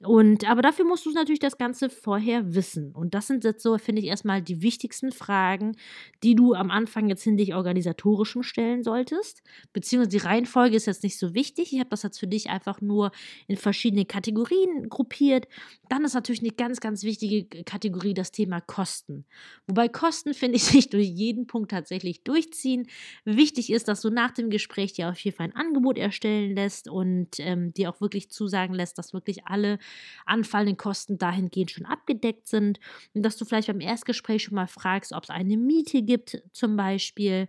Und 0.00 0.48
aber 0.48 0.62
dafür 0.62 0.86
musst 0.86 1.04
du 1.04 1.10
natürlich 1.10 1.38
das 1.38 1.58
Ganze 1.58 1.90
vorher 1.90 2.54
wissen. 2.54 2.92
Und 2.92 3.14
das 3.14 3.26
sind 3.26 3.44
jetzt 3.44 3.62
so, 3.62 3.76
finde 3.76 4.00
ich, 4.00 4.08
erstmal 4.08 4.40
die 4.40 4.62
wichtigsten 4.62 5.12
Fragen, 5.12 5.76
die 6.22 6.34
du 6.34 6.54
am 6.54 6.70
Anfang 6.70 7.08
jetzt 7.08 7.24
hinsichtlich 7.24 7.57
organisatorischem 7.58 8.42
stellen 8.42 8.82
solltest. 8.82 9.42
Beziehungsweise 9.72 10.16
die 10.16 10.24
Reihenfolge 10.24 10.76
ist 10.76 10.86
jetzt 10.86 11.02
nicht 11.02 11.18
so 11.18 11.34
wichtig. 11.34 11.72
Ich 11.72 11.78
habe 11.78 11.90
das 11.90 12.02
jetzt 12.02 12.18
für 12.18 12.26
dich 12.26 12.48
einfach 12.48 12.80
nur 12.80 13.12
in 13.46 13.56
verschiedene 13.56 14.06
Kategorien 14.06 14.88
gruppiert. 14.88 15.46
Dann 15.88 16.04
ist 16.04 16.14
natürlich 16.14 16.40
eine 16.40 16.52
ganz, 16.52 16.80
ganz 16.80 17.02
wichtige 17.02 17.44
Kategorie 17.64 18.14
das 18.14 18.32
Thema 18.32 18.60
Kosten. 18.60 19.26
Wobei 19.66 19.88
Kosten, 19.88 20.34
finde 20.34 20.56
ich, 20.56 20.64
sich 20.64 20.88
durch 20.88 21.08
jeden 21.08 21.46
Punkt 21.46 21.70
tatsächlich 21.70 22.22
durchziehen. 22.24 22.86
Wichtig 23.24 23.70
ist, 23.70 23.88
dass 23.88 24.00
du 24.00 24.10
nach 24.10 24.30
dem 24.30 24.50
Gespräch 24.50 24.94
dir 24.94 25.10
auf 25.10 25.18
jeden 25.20 25.36
Fall 25.36 25.46
ein 25.46 25.56
Angebot 25.56 25.98
erstellen 25.98 26.54
lässt 26.54 26.88
und 26.88 27.38
ähm, 27.38 27.74
dir 27.74 27.90
auch 27.90 28.00
wirklich 28.00 28.30
zusagen 28.30 28.74
lässt, 28.74 28.98
dass 28.98 29.12
wirklich 29.12 29.46
alle 29.46 29.78
anfallenden 30.24 30.76
Kosten 30.76 31.18
dahingehend 31.18 31.70
schon 31.70 31.86
abgedeckt 31.86 32.46
sind. 32.46 32.78
Und 33.14 33.22
dass 33.22 33.36
du 33.36 33.44
vielleicht 33.44 33.68
beim 33.68 33.80
Erstgespräch 33.80 34.44
schon 34.44 34.54
mal 34.54 34.68
fragst, 34.68 35.12
ob 35.12 35.24
es 35.24 35.30
eine 35.30 35.56
Miete 35.56 36.02
gibt, 36.02 36.42
zum 36.52 36.76
Beispiel 36.76 37.47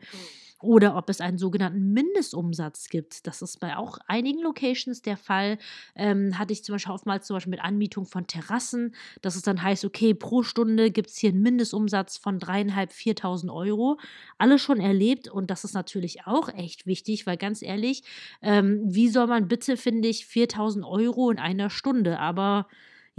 oder 0.62 0.96
ob 0.98 1.10
es 1.10 1.22
einen 1.22 1.38
sogenannten 1.38 1.94
Mindestumsatz 1.94 2.90
gibt. 2.90 3.28
Das 3.28 3.42
ist 3.42 3.60
bei 3.60 3.78
auch 3.78 3.98
einigen 4.08 4.42
Locations 4.42 5.02
der 5.02 5.16
Fall. 5.16 5.58
Ähm, 5.96 6.38
hatte 6.38 6.54
ich 6.54 6.64
zum 6.64 6.76
Beispiel 6.76 6.94
oftmals 6.94 7.28
zum 7.28 7.36
Beispiel 7.36 7.52
mit 7.52 7.64
Anmietung 7.64 8.06
von 8.06 8.28
Terrassen, 8.28 8.94
dass 9.22 9.36
es 9.36 9.42
dann 9.42 9.62
heißt, 9.62 9.86
okay, 9.86 10.14
pro 10.14 10.44
Stunde 10.44 10.92
gibt 10.92 11.10
es 11.10 11.18
hier 11.18 11.30
einen 11.30 11.42
Mindestumsatz 11.42 12.18
von 12.18 12.40
dreieinhalb, 12.40 12.92
4.000 12.92 13.54
Euro. 13.54 14.00
Alles 14.38 14.62
schon 14.62 14.82
erlebt 14.82 15.30
und 15.30 15.50
das 15.50 15.64
ist 15.64 15.74
natürlich 15.74 16.26
auch 16.26 16.50
echt 16.50 16.86
wichtig, 16.86 17.26
weil 17.26 17.38
ganz 17.38 17.62
ehrlich, 17.62 18.04
ähm, 18.42 18.82
wie 18.84 19.08
soll 19.08 19.28
man 19.28 19.48
bitte, 19.48 19.78
finde 19.78 20.10
ich, 20.10 20.26
4.000 20.26 20.86
Euro 20.86 21.32
in 21.32 21.40
einer 21.40 21.70
Stunde, 21.70 22.20
aber 22.20 22.68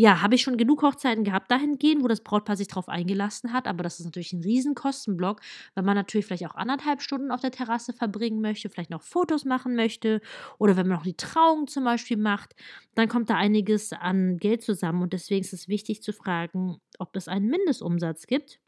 ja, 0.01 0.23
habe 0.23 0.35
ich 0.35 0.41
schon 0.41 0.57
genug 0.57 0.83
Hochzeiten 0.83 1.25
gehabt 1.25 1.51
dahingehend, 1.51 2.03
wo 2.03 2.09
das 2.09 2.23
Brautpaar 2.23 2.57
sich 2.57 2.69
drauf 2.69 2.89
eingelassen 2.89 3.53
hat, 3.53 3.67
aber 3.67 3.83
das 3.83 4.01
ist 4.01 4.07
natürlich 4.07 4.33
ein 4.33 4.41
riesen 4.41 4.75
Kostenblock, 4.75 5.43
weil 5.75 5.85
man 5.85 5.95
natürlich 5.95 6.25
vielleicht 6.25 6.47
auch 6.47 6.55
anderthalb 6.55 7.03
Stunden 7.03 7.31
auf 7.31 7.43
der 7.43 7.51
Terrasse 7.51 7.93
verbringen 7.93 8.41
möchte, 8.41 8.71
vielleicht 8.71 8.89
noch 8.89 9.03
Fotos 9.03 9.45
machen 9.45 9.77
möchte 9.77 10.23
oder 10.57 10.75
wenn 10.79 10.89
man 10.89 10.97
noch 10.97 11.05
die 11.05 11.19
Trauung 11.19 11.67
zum 11.67 11.85
Beispiel 11.85 12.17
macht, 12.17 12.55
dann 12.95 13.11
kommt 13.11 13.29
da 13.29 13.37
einiges 13.37 13.93
an 13.93 14.39
Geld 14.39 14.63
zusammen 14.63 15.03
und 15.03 15.13
deswegen 15.13 15.43
ist 15.43 15.53
es 15.53 15.69
wichtig 15.69 16.03
zu 16.03 16.15
fragen, 16.15 16.79
ob 16.99 17.15
es 17.15 17.29
einen 17.29 17.49
Mindestumsatz 17.49 18.27
gibt. 18.27 18.59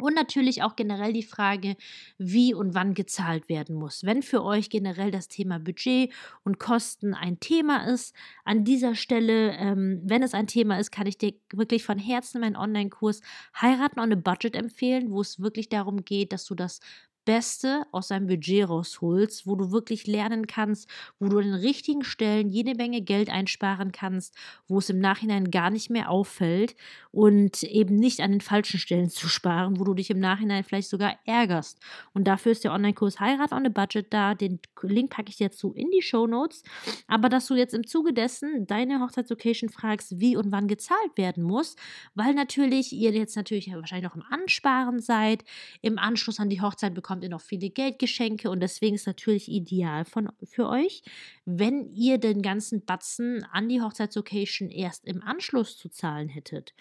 Und 0.00 0.14
natürlich 0.14 0.62
auch 0.62 0.74
generell 0.74 1.12
die 1.12 1.22
Frage, 1.22 1.76
wie 2.18 2.52
und 2.52 2.74
wann 2.74 2.94
gezahlt 2.94 3.48
werden 3.48 3.76
muss. 3.76 4.02
Wenn 4.02 4.22
für 4.22 4.42
euch 4.42 4.68
generell 4.68 5.12
das 5.12 5.28
Thema 5.28 5.60
Budget 5.60 6.12
und 6.42 6.58
Kosten 6.58 7.14
ein 7.14 7.38
Thema 7.38 7.86
ist, 7.86 8.14
an 8.44 8.64
dieser 8.64 8.96
Stelle, 8.96 9.52
ähm, 9.52 10.02
wenn 10.04 10.24
es 10.24 10.34
ein 10.34 10.48
Thema 10.48 10.78
ist, 10.80 10.90
kann 10.90 11.06
ich 11.06 11.16
dir 11.16 11.34
wirklich 11.52 11.84
von 11.84 11.98
Herzen 11.98 12.40
meinen 12.40 12.56
Online-Kurs 12.56 13.20
Heiraten 13.60 14.00
on 14.00 14.12
a 14.12 14.16
Budget 14.16 14.56
empfehlen, 14.56 15.12
wo 15.12 15.20
es 15.20 15.38
wirklich 15.38 15.68
darum 15.68 16.04
geht, 16.04 16.32
dass 16.32 16.44
du 16.44 16.56
das 16.56 16.80
Beste 17.24 17.84
aus 17.92 18.08
seinem 18.08 18.26
Budget 18.26 18.68
rausholst, 18.68 19.46
wo 19.46 19.56
du 19.56 19.70
wirklich 19.70 20.06
lernen 20.06 20.46
kannst, 20.46 20.88
wo 21.18 21.28
du 21.28 21.38
an 21.38 21.44
den 21.44 21.54
richtigen 21.54 22.04
Stellen 22.04 22.50
jede 22.50 22.74
Menge 22.74 23.02
Geld 23.02 23.30
einsparen 23.30 23.92
kannst, 23.92 24.34
wo 24.68 24.78
es 24.78 24.90
im 24.90 24.98
Nachhinein 24.98 25.50
gar 25.50 25.70
nicht 25.70 25.90
mehr 25.90 26.10
auffällt 26.10 26.74
und 27.10 27.62
eben 27.62 27.96
nicht 27.96 28.20
an 28.20 28.32
den 28.32 28.40
falschen 28.40 28.78
Stellen 28.78 29.08
zu 29.08 29.28
sparen, 29.28 29.78
wo 29.78 29.84
du 29.84 29.94
dich 29.94 30.10
im 30.10 30.18
Nachhinein 30.18 30.64
vielleicht 30.64 30.88
sogar 30.88 31.16
ärgerst. 31.24 31.78
Und 32.12 32.24
dafür 32.24 32.52
ist 32.52 32.64
der 32.64 32.72
Online-Kurs 32.72 33.20
Heirat 33.20 33.52
on 33.52 33.66
a 33.66 33.68
Budget 33.68 34.12
da. 34.12 34.34
Den 34.34 34.58
Link 34.82 35.10
packe 35.10 35.30
ich 35.30 35.36
dir 35.36 35.48
dazu 35.48 35.72
in 35.72 35.90
die 35.90 36.02
Show 36.02 36.26
Notes. 36.26 36.62
Aber 37.06 37.28
dass 37.28 37.46
du 37.46 37.54
jetzt 37.54 37.74
im 37.74 37.86
Zuge 37.86 38.12
dessen 38.12 38.66
deine 38.66 39.00
Hochzeitslocation 39.00 39.70
fragst, 39.70 40.18
wie 40.18 40.36
und 40.36 40.52
wann 40.52 40.68
gezahlt 40.68 41.16
werden 41.16 41.44
muss, 41.44 41.76
weil 42.14 42.34
natürlich 42.34 42.92
ihr 42.92 43.12
jetzt 43.12 43.36
natürlich 43.36 43.72
wahrscheinlich 43.72 44.08
noch 44.08 44.16
im 44.16 44.24
Ansparen 44.28 45.00
seid. 45.00 45.44
Im 45.80 45.98
Anschluss 45.98 46.40
an 46.40 46.50
die 46.50 46.60
Hochzeit 46.60 46.94
bekommt 46.94 47.13
bekommt 47.14 47.24
ihr 47.24 47.30
noch 47.30 47.40
viele 47.40 47.70
Geldgeschenke 47.70 48.50
und 48.50 48.58
deswegen 48.58 48.96
ist 48.96 49.06
natürlich 49.06 49.48
ideal 49.48 50.04
von, 50.04 50.30
für 50.42 50.68
euch, 50.68 51.02
wenn 51.44 51.92
ihr 51.92 52.18
den 52.18 52.42
ganzen 52.42 52.84
Batzen 52.84 53.46
an 53.52 53.68
die 53.68 53.80
Hochzeitslocation 53.80 54.68
erst 54.68 55.06
im 55.06 55.22
Anschluss 55.22 55.78
zu 55.78 55.88
zahlen 55.88 56.28
hättet. 56.28 56.74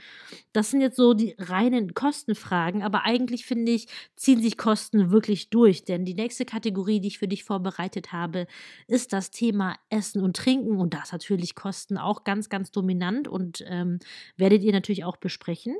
Das 0.52 0.72
sind 0.72 0.82
jetzt 0.82 0.96
so 0.96 1.14
die 1.14 1.36
reinen 1.38 1.94
Kostenfragen, 1.94 2.82
aber 2.82 3.04
eigentlich 3.04 3.46
finde 3.46 3.74
ich, 3.74 3.88
ziehen 4.16 4.42
sich 4.42 4.58
Kosten 4.58 5.12
wirklich 5.12 5.52
durch, 5.52 5.84
denn 5.84 6.04
die 6.04 6.16
nächste 6.16 6.46
Kategorie, 6.46 7.00
die 7.00 7.10
ich 7.10 7.20
für 7.20 7.28
dich 7.28 7.44
vorbereitet 7.44 8.12
habe, 8.12 8.48
ist 8.88 9.14
das 9.14 9.30
Thema 9.30 9.78
Essen 9.90 10.24
und 10.24 10.36
Trinken 10.36 10.78
und 10.78 10.96
da 10.96 11.04
ist 11.04 11.12
natürlich 11.12 11.54
Kosten 11.54 12.00
auch 12.00 12.24
ganz, 12.24 12.50
ganz 12.50 12.72
dominant 12.72 13.28
und 13.28 13.64
ähm, 13.68 14.00
werdet 14.36 14.64
ihr 14.64 14.72
natürlich 14.72 15.04
auch 15.04 15.18
besprechen. 15.18 15.76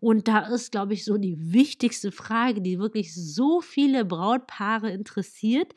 Und 0.00 0.28
da 0.28 0.46
ist, 0.46 0.72
glaube 0.72 0.94
ich, 0.94 1.04
so 1.04 1.18
die 1.18 1.52
wichtigste 1.52 2.10
Frage, 2.10 2.62
die 2.62 2.78
wirklich 2.78 3.14
so 3.14 3.60
viele 3.60 3.97
viele 3.98 4.04
Brautpaare 4.04 4.90
interessiert, 4.90 5.74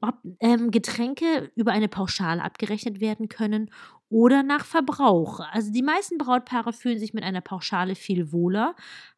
ob 0.00 0.16
ähm, 0.40 0.72
Getränke 0.72 1.52
über 1.54 1.70
eine 1.70 1.88
Pauschale 1.88 2.42
abgerechnet 2.42 3.00
werden 3.00 3.28
können 3.28 3.70
oder 4.08 4.42
nach 4.42 4.64
Verbrauch. 4.64 5.40
Also 5.52 5.72
die 5.72 5.82
meisten 5.82 6.18
Brautpaare 6.18 6.72
fühlen 6.72 6.98
sich 6.98 7.14
mit 7.14 7.22
einer 7.22 7.40
Pauschale 7.40 7.94
viel 7.94 8.32
wohler, 8.32 8.74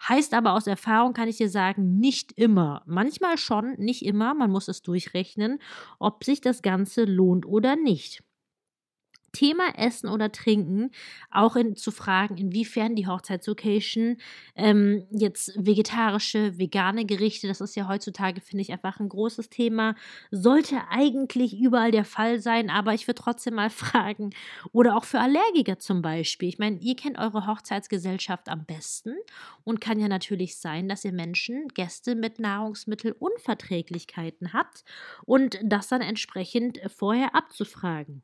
heißt 0.07 0.35
aber 0.35 0.53
aus 0.53 0.67
Erfahrung 0.67 1.15
kann 1.15 1.29
ich 1.29 1.39
dir 1.39 1.49
sagen, 1.49 1.99
nicht 1.99 2.33
immer. 2.33 2.83
Manchmal 2.87 3.39
schon, 3.39 3.75
nicht 3.79 4.05
immer, 4.05 4.35
man 4.35 4.51
muss 4.51 4.69
es 4.69 4.83
durchrechnen, 4.83 5.59
ob 5.99 6.23
sich 6.23 6.43
das 6.43 6.61
Ganze 6.61 7.05
lohnt 7.05 7.47
oder 7.47 7.77
nicht. 7.77 8.23
Thema 9.35 9.77
Essen 9.77 10.09
oder 10.09 10.33
Trinken 10.33 10.91
auch 11.31 11.57
in, 11.57 11.77
zu 11.77 11.91
fragen, 11.91 12.39
inwiefern 12.39 12.95
die 12.95 13.07
Hochzeitslocation 13.07 14.17
ähm, 14.55 15.07
jetzt 15.11 15.53
vegetarische, 15.57 16.59
vegane 16.59 17.05
Gerichte, 17.05 17.49
das 17.49 17.61
ist 17.61 17.77
ja 17.77 17.89
heutzutage, 17.89 18.41
finde 18.41 18.63
ich, 18.63 18.73
einfach 18.73 19.01
ein 19.01 19.11
großes 19.11 19.51
Thema, 19.51 19.97
sollte 20.31 20.81
eigentlich 20.89 21.61
überall 21.61 21.91
der 21.91 22.07
Fall 22.07 22.41
sein, 22.41 22.71
aber 22.71 22.95
ich 22.95 23.07
würde 23.07 23.21
trotzdem 23.21 23.53
mal 23.55 23.69
fragen, 23.85 24.31
oder 24.73 24.97
auch 24.97 25.05
für 25.05 25.21
Allergiker 25.21 25.79
zum 25.79 26.01
Beispiel. 26.01 26.49
Ich 26.49 26.59
meine, 26.59 26.79
ihr 26.79 26.97
kennt 26.97 27.19
eure 27.19 27.47
Hochzeitsgesellschaft 27.47 28.49
am 28.49 28.65
besten 28.65 29.15
und 29.65 29.81
kann 29.81 30.01
ja 30.01 30.09
natürlich 30.09 30.57
sein, 30.59 30.89
dass 30.89 31.05
ihr 31.05 31.13
Menschen, 31.13 31.69
Gäste 31.69 32.15
mit 32.15 32.39
Nahrungsmittelunverträglichkeiten 32.39 34.53
habt 34.53 34.85
und 35.25 35.59
das 35.63 35.89
dann 35.89 36.01
entsprechend 36.01 36.81
vorher 36.89 37.35
abzufragen. 37.35 38.23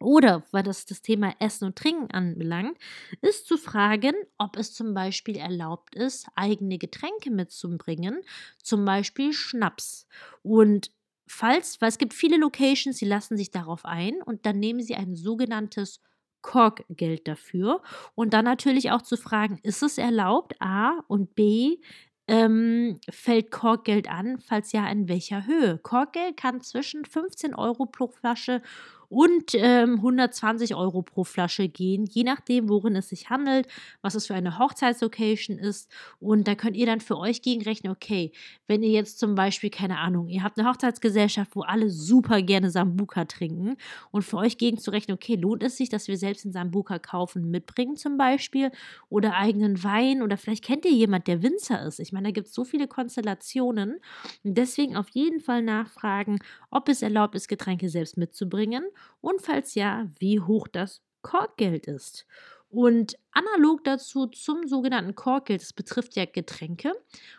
Oder, 0.00 0.44
weil 0.50 0.62
das 0.62 0.84
das 0.86 1.02
Thema 1.02 1.34
Essen 1.38 1.64
und 1.66 1.76
Trinken 1.76 2.10
anbelangt, 2.10 2.76
ist 3.22 3.46
zu 3.46 3.56
fragen, 3.56 4.12
ob 4.38 4.56
es 4.56 4.74
zum 4.74 4.92
Beispiel 4.92 5.36
erlaubt 5.36 5.94
ist, 5.94 6.26
eigene 6.34 6.78
Getränke 6.78 7.30
mitzubringen, 7.30 8.20
zum 8.62 8.84
Beispiel 8.84 9.32
Schnaps. 9.32 10.06
Und 10.42 10.90
falls, 11.26 11.80
weil 11.80 11.88
es 11.88 11.98
gibt 11.98 12.12
viele 12.14 12.36
Locations, 12.36 12.98
die 12.98 13.06
lassen 13.06 13.36
sich 13.36 13.50
darauf 13.50 13.84
ein 13.84 14.20
und 14.22 14.46
dann 14.46 14.58
nehmen 14.58 14.82
sie 14.82 14.94
ein 14.94 15.14
sogenanntes 15.16 16.00
Korkgeld 16.42 17.26
dafür. 17.26 17.82
Und 18.14 18.34
dann 18.34 18.44
natürlich 18.44 18.90
auch 18.90 19.02
zu 19.02 19.16
fragen, 19.16 19.58
ist 19.62 19.82
es 19.82 19.96
erlaubt? 19.96 20.54
A 20.60 21.00
und 21.08 21.34
B, 21.34 21.78
ähm, 22.26 22.98
fällt 23.10 23.50
Korkgeld 23.50 24.08
an? 24.10 24.38
Falls 24.40 24.72
ja, 24.72 24.86
in 24.88 25.08
welcher 25.08 25.46
Höhe? 25.46 25.78
Korkgeld 25.78 26.36
kann 26.36 26.60
zwischen 26.62 27.04
15 27.04 27.54
Euro 27.54 27.86
pro 27.86 28.08
Flasche 28.08 28.62
und 29.14 29.54
ähm, 29.54 29.94
120 29.98 30.74
Euro 30.74 31.02
pro 31.02 31.22
Flasche 31.22 31.68
gehen, 31.68 32.04
je 32.04 32.24
nachdem, 32.24 32.68
worin 32.68 32.96
es 32.96 33.10
sich 33.10 33.30
handelt, 33.30 33.68
was 34.02 34.16
es 34.16 34.26
für 34.26 34.34
eine 34.34 34.58
Hochzeitslocation 34.58 35.56
ist. 35.56 35.88
Und 36.18 36.48
da 36.48 36.56
könnt 36.56 36.76
ihr 36.76 36.86
dann 36.86 36.98
für 36.98 37.16
euch 37.16 37.40
gegenrechnen, 37.40 37.92
okay, 37.92 38.32
wenn 38.66 38.82
ihr 38.82 38.90
jetzt 38.90 39.20
zum 39.20 39.36
Beispiel, 39.36 39.70
keine 39.70 39.98
Ahnung, 40.00 40.28
ihr 40.28 40.42
habt 40.42 40.58
eine 40.58 40.68
Hochzeitsgesellschaft, 40.68 41.54
wo 41.54 41.62
alle 41.62 41.90
super 41.90 42.42
gerne 42.42 42.70
Sambuka 42.70 43.24
trinken 43.26 43.76
und 44.10 44.22
für 44.22 44.38
euch 44.38 44.58
gegenzurechnen, 44.58 45.14
okay, 45.14 45.36
lohnt 45.36 45.62
es 45.62 45.76
sich, 45.76 45.88
dass 45.88 46.08
wir 46.08 46.16
selbst 46.16 46.44
einen 46.44 46.52
Sambuka 46.52 46.98
kaufen, 46.98 47.52
mitbringen 47.52 47.96
zum 47.96 48.16
Beispiel 48.16 48.72
oder 49.10 49.34
eigenen 49.34 49.84
Wein 49.84 50.22
oder 50.22 50.36
vielleicht 50.36 50.64
kennt 50.64 50.84
ihr 50.86 50.92
jemand, 50.92 51.28
der 51.28 51.40
Winzer 51.40 51.86
ist. 51.86 52.00
Ich 52.00 52.12
meine, 52.12 52.28
da 52.28 52.32
gibt 52.32 52.48
es 52.48 52.54
so 52.54 52.64
viele 52.64 52.88
Konstellationen 52.88 54.00
und 54.42 54.58
deswegen 54.58 54.96
auf 54.96 55.08
jeden 55.10 55.38
Fall 55.38 55.62
nachfragen, 55.62 56.40
ob 56.72 56.88
es 56.88 57.00
erlaubt 57.00 57.36
ist, 57.36 57.46
Getränke 57.46 57.88
selbst 57.88 58.16
mitzubringen 58.16 58.82
und 59.20 59.42
falls 59.42 59.74
ja, 59.74 60.10
wie 60.18 60.40
hoch 60.40 60.68
das 60.68 61.02
Korkgeld 61.22 61.86
ist. 61.86 62.26
Und 62.74 63.16
analog 63.30 63.84
dazu 63.84 64.26
zum 64.26 64.66
sogenannten 64.66 65.14
Korkgeld, 65.14 65.62
das 65.62 65.72
betrifft 65.72 66.16
ja 66.16 66.24
Getränke 66.24 66.92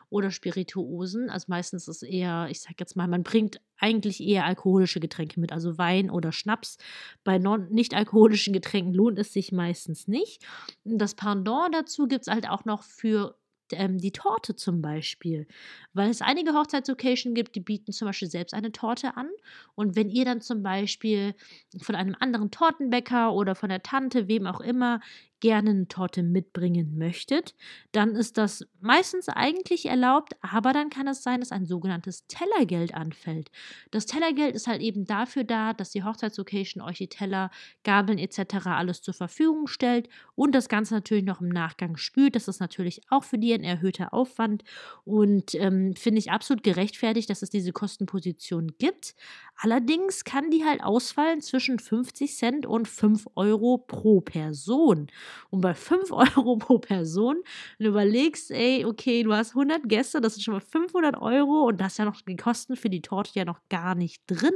oder 0.09 0.31
Spirituosen. 0.31 1.29
Also 1.29 1.47
meistens 1.49 1.89
ist 1.89 2.03
es 2.03 2.09
eher, 2.09 2.47
ich 2.49 2.61
sag 2.61 2.79
jetzt 2.79 2.95
mal, 2.95 3.09
man 3.09 3.21
bringt 3.21 3.59
eigentlich 3.77 4.23
eher 4.23 4.45
alkoholische 4.45 5.01
Getränke 5.01 5.41
mit, 5.41 5.51
also 5.51 5.77
Wein 5.77 6.09
oder 6.09 6.31
Schnaps. 6.31 6.77
Bei 7.25 7.37
nicht 7.37 7.93
alkoholischen 7.93 8.53
Getränken 8.53 8.93
lohnt 8.93 9.19
es 9.19 9.33
sich 9.33 9.51
meistens 9.51 10.07
nicht. 10.07 10.41
Das 10.85 11.15
Pendant 11.15 11.75
dazu 11.75 12.07
gibt 12.07 12.21
es 12.21 12.33
halt 12.33 12.47
auch 12.47 12.63
noch 12.63 12.83
für 12.83 13.35
ähm, 13.71 13.97
die 13.97 14.11
Torte 14.11 14.55
zum 14.55 14.81
Beispiel. 14.81 15.47
Weil 15.93 16.09
es 16.09 16.21
einige 16.21 16.53
Hochzeitslocations 16.53 17.35
gibt, 17.35 17.55
die 17.55 17.61
bieten 17.61 17.91
zum 17.91 18.07
Beispiel 18.07 18.29
selbst 18.29 18.53
eine 18.53 18.71
Torte 18.71 19.17
an. 19.17 19.29
Und 19.75 19.95
wenn 19.95 20.09
ihr 20.09 20.25
dann 20.25 20.41
zum 20.41 20.63
Beispiel 20.63 21.35
von 21.81 21.95
einem 21.95 22.15
anderen 22.19 22.51
Tortenbäcker 22.51 23.33
oder 23.33 23.55
von 23.55 23.69
der 23.69 23.83
Tante, 23.83 24.27
wem 24.27 24.47
auch 24.47 24.61
immer, 24.61 25.01
gerne 25.39 25.71
eine 25.71 25.87
Torte 25.87 26.23
mitbringen 26.23 26.97
möchtet, 26.97 27.55
dann 27.91 28.15
ist 28.15 28.37
das 28.37 28.65
meistens 28.79 29.29
eigentlich 29.29 29.85
erlaubt, 29.85 30.33
aber 30.41 30.73
dann 30.73 30.89
kann 30.89 31.07
es 31.07 31.23
sein, 31.23 31.39
dass 31.39 31.51
ein 31.51 31.65
sogenanntes 31.65 32.25
Tellergeld 32.27 32.93
anfällt. 32.93 33.51
Das 33.91 34.05
Tellergeld 34.05 34.55
ist 34.55 34.67
halt 34.67 34.81
eben 34.81 35.05
dafür 35.05 35.43
da, 35.43 35.73
dass 35.73 35.91
die 35.91 36.03
Hochzeitslocation 36.03 36.81
euch 36.81 36.97
die 36.97 37.09
Teller, 37.09 37.51
Gabeln 37.83 38.17
etc. 38.17 38.67
alles 38.67 39.01
zur 39.01 39.13
Verfügung 39.13 39.67
stellt 39.67 40.09
und 40.35 40.53
das 40.55 40.69
Ganze 40.69 40.93
natürlich 40.93 41.25
noch 41.25 41.41
im 41.41 41.49
Nachgang 41.49 41.97
spült. 41.97 42.35
Das 42.35 42.47
ist 42.47 42.59
natürlich 42.59 43.01
auch 43.09 43.23
für 43.23 43.37
die 43.37 43.53
ein 43.53 43.63
erhöhter 43.63 44.13
Aufwand 44.13 44.63
und 45.03 45.53
ähm, 45.55 45.95
finde 45.95 46.19
ich 46.19 46.31
absolut 46.31 46.63
gerechtfertigt, 46.63 47.29
dass 47.29 47.41
es 47.41 47.49
diese 47.49 47.71
Kostenposition 47.71 48.73
gibt. 48.77 49.15
Allerdings 49.57 50.23
kann 50.23 50.51
die 50.51 50.65
halt 50.65 50.83
ausfallen 50.83 51.41
zwischen 51.41 51.79
50 51.79 52.35
Cent 52.35 52.65
und 52.65 52.87
5 52.87 53.27
Euro 53.35 53.77
pro 53.77 54.21
Person. 54.21 55.07
Und 55.49 55.61
bei 55.61 55.73
5 55.73 56.11
Euro 56.11 56.57
pro 56.57 56.79
Person, 56.79 57.37
wenn 57.77 57.85
du 57.85 57.89
überlegst, 57.91 58.51
ey, 58.51 58.85
okay, 58.85 59.23
du 59.23 59.33
hast 59.33 59.51
100 59.51 59.87
Gäste, 59.87 60.21
das 60.21 60.35
sind 60.35 60.43
schon 60.43 60.53
mal 60.53 60.59
500 60.59 61.17
Euro 61.17 61.67
und 61.67 61.79
da 61.79 61.87
ist 61.87 61.97
ja 61.97 62.05
noch 62.05 62.21
die 62.21 62.35
Kosten 62.35 62.75
für 62.75 62.89
die 62.89 63.01
Torte 63.01 63.31
ja 63.33 63.45
noch 63.45 63.59
gar 63.69 63.95
nicht 63.95 64.21
drin. 64.27 64.53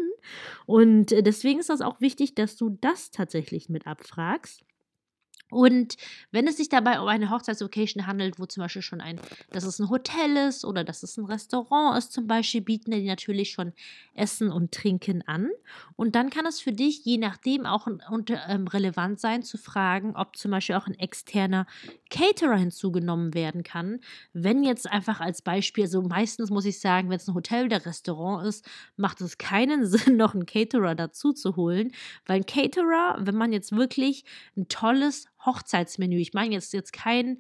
Und 0.65 1.11
äh, 1.11 1.23
deswegen 1.23 1.59
ist 1.59 1.69
das 1.69 1.81
auch 1.81 2.01
wichtig, 2.01 2.35
dass 2.35 2.55
du 2.55 2.77
das 2.81 3.11
tatsächlich 3.11 3.69
mit 3.69 3.88
abfragst. 3.88 4.63
Und 5.50 5.98
wenn 6.32 6.48
es 6.48 6.58
sich 6.58 6.70
dabei 6.70 7.00
um 7.00 7.08
eine 7.08 7.29
Hochzeitslocation 7.29 8.08
handelt, 8.08 8.39
wo 8.39 8.46
zum 8.46 8.62
Beispiel 8.62 8.82
schon 8.82 9.01
ein, 9.01 9.20
dass 9.51 9.63
es 9.63 9.79
ein 9.79 9.89
Hotel 9.89 10.36
ist 10.48 10.65
oder 10.65 10.84
dass 10.84 11.03
es 11.03 11.18
ein 11.18 11.25
Restaurant 11.25 11.98
ist, 11.98 12.13
zum 12.13 12.27
Beispiel, 12.27 12.62
bieten 12.62 12.91
die 12.91 13.06
natürlich 13.06 13.51
schon 13.51 13.74
Essen 14.13 14.51
und 14.51 14.72
Trinken 14.72 15.24
an. 15.27 15.50
Und 15.96 16.15
dann 16.15 16.29
kann 16.29 16.46
es 16.46 16.60
für 16.60 16.72
dich 16.72 17.03
je 17.06 17.18
nachdem 17.18 17.65
auch 17.65 17.88
ähm, 17.88 18.68
relevant 18.68 19.20
sein, 19.20 19.44
zu 19.44 19.58
fragen, 19.58 20.15
ob 20.15 20.36
zum 20.36 20.51
Beispiel 20.51 20.75
auch 20.75 20.88
ein 20.88 20.98
externer 21.00 21.65
Caterer 22.10 22.58
hinzugenommen 22.58 23.34
werden 23.34 23.63
kann. 23.63 24.00
Wenn 24.34 24.63
jetzt 24.63 24.89
einfach 24.89 25.20
als 25.20 25.41
Beispiel, 25.41 25.88
so 25.88 26.00
also 26.00 26.10
meistens 26.10 26.50
muss 26.50 26.65
ich 26.65 26.79
sagen, 26.79 27.10
wenn 27.10 27.18
es 27.18 27.27
ein 27.27 27.36
Hotel 27.36 27.65
oder 27.65 27.86
Restaurant 27.86 28.46
ist, 28.48 28.65
macht 28.98 29.22
es 29.22 29.38
keinen 29.38 29.86
Sinn, 29.89 30.18
noch 30.18 30.34
einen 30.34 30.46
Caterer 30.46 30.96
dazu 30.96 31.34
zu 31.34 31.56
holen, 31.56 31.91
weil 32.25 32.38
ein 32.38 32.46
Caterer, 32.46 33.18
wenn 33.20 33.36
man 33.36 33.51
jetzt 33.51 33.75
wirklich 33.75 34.24
ein 34.56 34.68
tolles 34.68 35.27
Hochzeitsmenü. 35.46 36.17
Ich 36.17 36.34
meine 36.34 36.53
jetzt, 36.53 36.74
jetzt 36.74 36.93
kein 36.93 37.39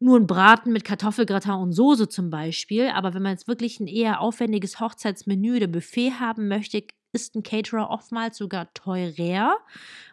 nur 0.00 0.18
ein 0.18 0.26
Braten 0.26 0.72
mit 0.72 0.84
Kartoffelgratin 0.84 1.52
und 1.52 1.72
Soße 1.72 2.08
zum 2.08 2.30
Beispiel, 2.30 2.88
aber 2.88 3.14
wenn 3.14 3.22
man 3.22 3.32
jetzt 3.32 3.48
wirklich 3.48 3.80
ein 3.80 3.88
eher 3.88 4.20
aufwendiges 4.20 4.78
Hochzeitsmenü 4.80 5.56
oder 5.56 5.66
Buffet 5.66 6.12
haben 6.20 6.46
möchte, 6.46 6.84
ist 7.12 7.34
ein 7.34 7.42
Caterer 7.42 7.90
oftmals 7.90 8.36
sogar 8.36 8.72
teurer, 8.74 9.56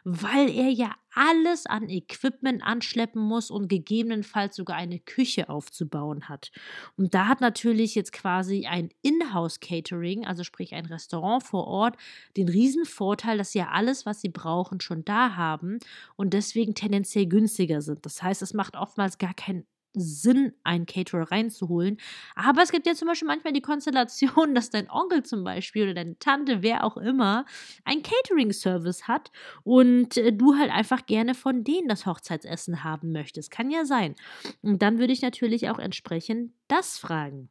weil 0.03 0.49
er 0.49 0.69
ja 0.69 0.95
alles 1.13 1.65
an 1.65 1.89
Equipment 1.89 2.61
anschleppen 2.63 3.21
muss 3.21 3.49
und 3.49 3.69
gegebenenfalls 3.69 4.55
sogar 4.55 4.75
eine 4.75 4.99
Küche 4.99 5.49
aufzubauen 5.49 6.27
hat. 6.27 6.51
Und 6.97 7.13
da 7.13 7.27
hat 7.27 7.41
natürlich 7.41 7.95
jetzt 7.95 8.11
quasi 8.11 8.65
ein 8.65 8.89
Inhouse-Catering, 9.01 10.25
also 10.25 10.43
sprich 10.43 10.73
ein 10.73 10.85
Restaurant 10.85 11.43
vor 11.43 11.67
Ort, 11.67 11.95
den 12.35 12.49
riesen 12.49 12.85
Vorteil, 12.85 13.37
dass 13.37 13.51
sie 13.51 13.59
ja 13.59 13.69
alles, 13.69 14.05
was 14.05 14.21
sie 14.21 14.29
brauchen, 14.29 14.81
schon 14.81 15.05
da 15.05 15.35
haben 15.35 15.79
und 16.17 16.33
deswegen 16.33 16.75
tendenziell 16.75 17.27
günstiger 17.27 17.81
sind. 17.81 18.05
Das 18.05 18.21
heißt, 18.21 18.41
es 18.41 18.53
macht 18.53 18.75
oftmals 18.75 19.17
gar 19.17 19.33
keinen 19.33 19.65
Sinn, 20.01 20.53
einen 20.63 20.85
Caterer 20.85 21.31
reinzuholen. 21.31 21.97
Aber 22.35 22.61
es 22.61 22.71
gibt 22.71 22.87
ja 22.87 22.93
zum 22.93 23.07
Beispiel 23.07 23.27
manchmal 23.27 23.53
die 23.53 23.61
Konstellation, 23.61 24.55
dass 24.55 24.69
dein 24.69 24.89
Onkel 24.89 25.23
zum 25.23 25.43
Beispiel 25.43 25.83
oder 25.83 25.93
deine 25.93 26.17
Tante, 26.19 26.61
wer 26.61 26.83
auch 26.83 26.97
immer, 26.97 27.45
einen 27.83 28.03
Catering-Service 28.03 29.07
hat 29.07 29.31
und 29.63 30.17
äh, 30.17 30.31
du 30.31 30.55
halt 30.55 30.71
einfach 30.71 31.05
gerne 31.05 31.35
von 31.35 31.63
denen 31.63 31.87
das 31.87 32.05
Hochzeitsessen 32.05 32.83
haben 32.83 33.11
möchtest. 33.11 33.51
Kann 33.51 33.71
ja 33.71 33.85
sein. 33.85 34.15
Und 34.61 34.81
dann 34.81 34.99
würde 34.99 35.13
ich 35.13 35.21
natürlich 35.21 35.69
auch 35.69 35.79
entsprechend 35.79 36.53
das 36.67 36.97
fragen. 36.97 37.49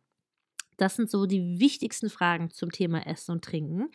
Das 0.76 0.96
sind 0.96 1.10
so 1.10 1.26
die 1.26 1.60
wichtigsten 1.60 2.10
Fragen 2.10 2.50
zum 2.50 2.70
Thema 2.72 3.06
Essen 3.06 3.32
und 3.32 3.44
Trinken. 3.44 3.90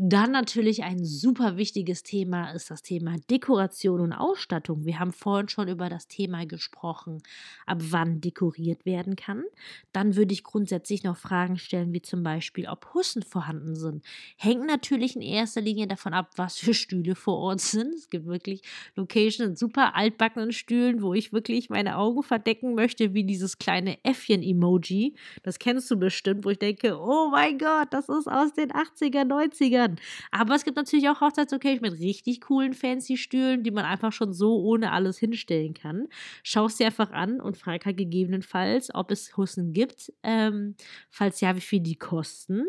Dann 0.00 0.30
natürlich 0.30 0.84
ein 0.84 1.04
super 1.04 1.56
wichtiges 1.56 2.04
Thema 2.04 2.52
ist 2.52 2.70
das 2.70 2.82
Thema 2.82 3.16
Dekoration 3.28 4.00
und 4.00 4.12
Ausstattung. 4.12 4.84
Wir 4.84 5.00
haben 5.00 5.10
vorhin 5.10 5.48
schon 5.48 5.66
über 5.66 5.88
das 5.88 6.06
Thema 6.06 6.46
gesprochen, 6.46 7.20
ab 7.66 7.78
wann 7.80 8.20
dekoriert 8.20 8.86
werden 8.86 9.16
kann. 9.16 9.42
Dann 9.90 10.14
würde 10.14 10.34
ich 10.34 10.44
grundsätzlich 10.44 11.02
noch 11.02 11.16
Fragen 11.16 11.56
stellen, 11.58 11.92
wie 11.92 12.00
zum 12.00 12.22
Beispiel, 12.22 12.68
ob 12.68 12.94
Hussen 12.94 13.22
vorhanden 13.22 13.74
sind. 13.74 14.04
Hängt 14.36 14.64
natürlich 14.68 15.16
in 15.16 15.22
erster 15.22 15.62
Linie 15.62 15.88
davon 15.88 16.14
ab, 16.14 16.30
was 16.36 16.58
für 16.58 16.74
Stühle 16.74 17.16
vor 17.16 17.38
Ort 17.38 17.60
sind. 17.60 17.92
Es 17.92 18.08
gibt 18.08 18.26
wirklich 18.26 18.62
Locations 18.94 19.48
mit 19.48 19.58
super 19.58 19.96
altbackenen 19.96 20.52
Stühlen, 20.52 21.02
wo 21.02 21.12
ich 21.12 21.32
wirklich 21.32 21.70
meine 21.70 21.96
Augen 21.98 22.22
verdecken 22.22 22.76
möchte, 22.76 23.14
wie 23.14 23.24
dieses 23.24 23.58
kleine 23.58 23.98
Äffchen-Emoji. 24.04 25.16
Das 25.42 25.58
kennst 25.58 25.90
du 25.90 25.96
bestimmt, 25.96 26.44
wo 26.44 26.50
ich 26.50 26.60
denke, 26.60 26.96
oh 27.00 27.30
mein 27.32 27.58
Gott, 27.58 27.88
das 27.90 28.08
ist 28.08 28.28
aus 28.28 28.52
den 28.52 28.70
80er, 28.70 29.24
90ern 29.26 29.87
werden. 29.88 30.00
Aber 30.30 30.54
es 30.54 30.64
gibt 30.64 30.76
natürlich 30.76 31.08
auch 31.08 31.20
Hochzeitslocations 31.20 31.80
mit 31.80 32.00
richtig 32.00 32.40
coolen 32.42 32.74
fancy 32.74 33.16
Stühlen, 33.16 33.62
die 33.62 33.70
man 33.70 33.84
einfach 33.84 34.12
schon 34.12 34.32
so 34.32 34.60
ohne 34.60 34.92
alles 34.92 35.18
hinstellen 35.18 35.74
kann. 35.74 36.08
Schau 36.42 36.66
es 36.66 36.76
dir 36.76 36.86
einfach 36.86 37.10
an 37.10 37.40
und 37.40 37.56
frag 37.56 37.86
halt 37.86 37.96
gegebenenfalls, 37.96 38.94
ob 38.94 39.10
es 39.10 39.36
Hussen 39.36 39.72
gibt, 39.72 40.12
ähm, 40.22 40.74
falls 41.10 41.40
ja, 41.40 41.56
wie 41.56 41.60
viel 41.60 41.80
die 41.80 41.96
kosten 41.96 42.64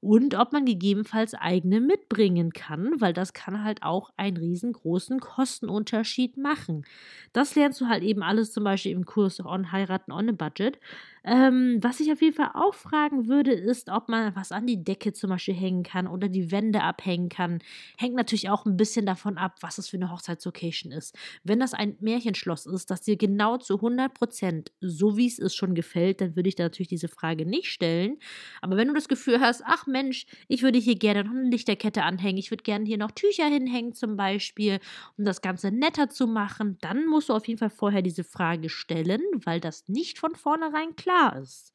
und 0.00 0.34
ob 0.34 0.52
man 0.52 0.64
gegebenenfalls 0.64 1.34
eigene 1.34 1.80
mitbringen 1.80 2.52
kann, 2.52 3.00
weil 3.00 3.12
das 3.12 3.32
kann 3.32 3.62
halt 3.64 3.82
auch 3.82 4.10
einen 4.16 4.36
riesengroßen 4.36 5.20
Kostenunterschied 5.20 6.36
machen. 6.36 6.84
Das 7.32 7.54
lernst 7.54 7.80
du 7.80 7.88
halt 7.88 8.02
eben 8.02 8.22
alles 8.22 8.52
zum 8.52 8.64
Beispiel 8.64 8.92
im 8.92 9.04
Kurs 9.04 9.40
on 9.40 9.72
Heiraten 9.72 10.12
on 10.12 10.28
a 10.28 10.32
Budget. 10.32 10.78
Ähm, 11.24 11.78
was 11.82 12.00
ich 12.00 12.10
auf 12.12 12.22
jeden 12.22 12.34
Fall 12.34 12.50
auch 12.54 12.74
fragen 12.74 13.26
würde, 13.28 13.52
ist, 13.52 13.90
ob 13.90 14.08
man 14.08 14.34
was 14.36 14.52
an 14.52 14.66
die 14.66 14.82
Decke 14.82 15.12
zum 15.12 15.30
Beispiel 15.30 15.54
hängen 15.54 15.82
kann 15.82 16.06
oder 16.06 16.28
die 16.28 16.50
Wände 16.50 16.82
abhängen 16.82 17.28
kann. 17.28 17.58
Hängt 17.98 18.14
natürlich 18.14 18.48
auch 18.48 18.64
ein 18.64 18.76
bisschen 18.76 19.04
davon 19.06 19.36
ab, 19.36 19.56
was 19.60 19.78
es 19.78 19.88
für 19.88 19.96
eine 19.98 20.10
Hochzeitslocation 20.10 20.92
ist. 20.92 21.16
Wenn 21.44 21.60
das 21.60 21.74
ein 21.74 21.96
Märchenschloss 22.00 22.66
ist, 22.66 22.90
das 22.90 23.02
dir 23.02 23.16
genau 23.16 23.58
zu 23.58 23.80
100 23.80 24.14
Prozent, 24.14 24.72
so 24.80 25.16
wie 25.16 25.26
es 25.26 25.38
ist, 25.38 25.54
schon 25.56 25.74
gefällt, 25.74 26.20
dann 26.20 26.36
würde 26.36 26.48
ich 26.48 26.54
da 26.54 26.64
natürlich 26.64 26.88
diese 26.88 27.08
Frage 27.08 27.44
nicht 27.44 27.66
stellen. 27.70 28.18
Aber 28.62 28.76
wenn 28.76 28.88
du 28.88 28.94
das 28.94 29.08
Gefühl 29.08 29.40
hast, 29.40 29.62
ach 29.66 29.86
Mensch, 29.86 30.26
ich 30.48 30.62
würde 30.62 30.78
hier 30.78 30.96
gerne 30.96 31.24
noch 31.24 31.30
eine 31.32 31.50
Lichterkette 31.50 32.02
anhängen, 32.02 32.38
ich 32.38 32.50
würde 32.50 32.62
gerne 32.62 32.84
hier 32.86 32.98
noch 32.98 33.10
Tücher 33.10 33.46
hinhängen 33.46 33.92
zum 33.94 34.16
Beispiel, 34.16 34.80
um 35.18 35.24
das 35.24 35.42
Ganze 35.42 35.70
netter 35.70 36.08
zu 36.08 36.26
machen, 36.26 36.78
dann 36.80 37.06
musst 37.06 37.28
du 37.28 37.34
auf 37.34 37.46
jeden 37.48 37.58
Fall 37.58 37.70
vorher 37.70 38.02
diese 38.02 38.24
Frage 38.24 38.68
stellen, 38.68 39.20
weil 39.44 39.60
das 39.60 39.88
nicht 39.88 40.18
von 40.18 40.34
vornherein 40.34 40.96
klar 40.96 41.09
klar 41.10 41.36
ist. 41.36 41.72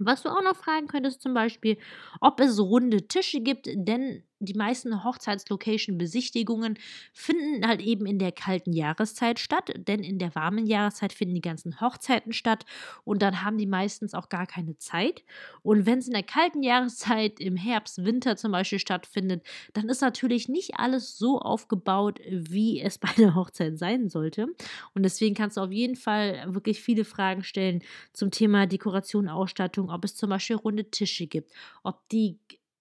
Was 0.00 0.22
du 0.22 0.28
auch 0.28 0.42
noch 0.42 0.56
fragen 0.56 0.86
könntest, 0.86 1.22
zum 1.22 1.34
Beispiel, 1.34 1.76
ob 2.20 2.40
es 2.40 2.58
runde 2.60 3.08
Tische 3.08 3.40
gibt, 3.40 3.66
denn 3.72 4.22
die 4.40 4.54
meisten 4.54 5.04
Hochzeitslocation-Besichtigungen 5.04 6.78
finden 7.12 7.66
halt 7.66 7.80
eben 7.80 8.06
in 8.06 8.18
der 8.18 8.32
kalten 8.32 8.72
Jahreszeit 8.72 9.38
statt, 9.38 9.72
denn 9.76 10.00
in 10.02 10.18
der 10.18 10.34
warmen 10.34 10.66
Jahreszeit 10.66 11.12
finden 11.12 11.34
die 11.34 11.40
ganzen 11.40 11.80
Hochzeiten 11.80 12.32
statt 12.32 12.64
und 13.04 13.22
dann 13.22 13.42
haben 13.42 13.58
die 13.58 13.66
meistens 13.66 14.14
auch 14.14 14.28
gar 14.28 14.46
keine 14.46 14.76
Zeit. 14.78 15.24
Und 15.62 15.86
wenn 15.86 15.98
es 15.98 16.06
in 16.06 16.12
der 16.12 16.22
kalten 16.22 16.62
Jahreszeit 16.62 17.40
im 17.40 17.56
Herbst, 17.56 18.04
Winter 18.04 18.36
zum 18.36 18.52
Beispiel 18.52 18.78
stattfindet, 18.78 19.42
dann 19.74 19.88
ist 19.88 20.00
natürlich 20.00 20.48
nicht 20.48 20.74
alles 20.76 21.18
so 21.18 21.40
aufgebaut, 21.40 22.20
wie 22.30 22.80
es 22.80 22.98
bei 22.98 23.08
einer 23.16 23.34
Hochzeit 23.34 23.78
sein 23.78 24.08
sollte. 24.08 24.46
Und 24.94 25.02
deswegen 25.02 25.34
kannst 25.34 25.56
du 25.56 25.62
auf 25.62 25.72
jeden 25.72 25.96
Fall 25.96 26.44
wirklich 26.54 26.80
viele 26.80 27.04
Fragen 27.04 27.42
stellen 27.42 27.82
zum 28.12 28.30
Thema 28.30 28.66
Dekoration, 28.66 29.28
Ausstattung, 29.28 29.90
ob 29.90 30.04
es 30.04 30.14
zum 30.16 30.30
Beispiel 30.30 30.56
runde 30.56 30.90
Tische 30.90 31.26
gibt, 31.26 31.52
ob 31.82 32.08
die 32.10 32.38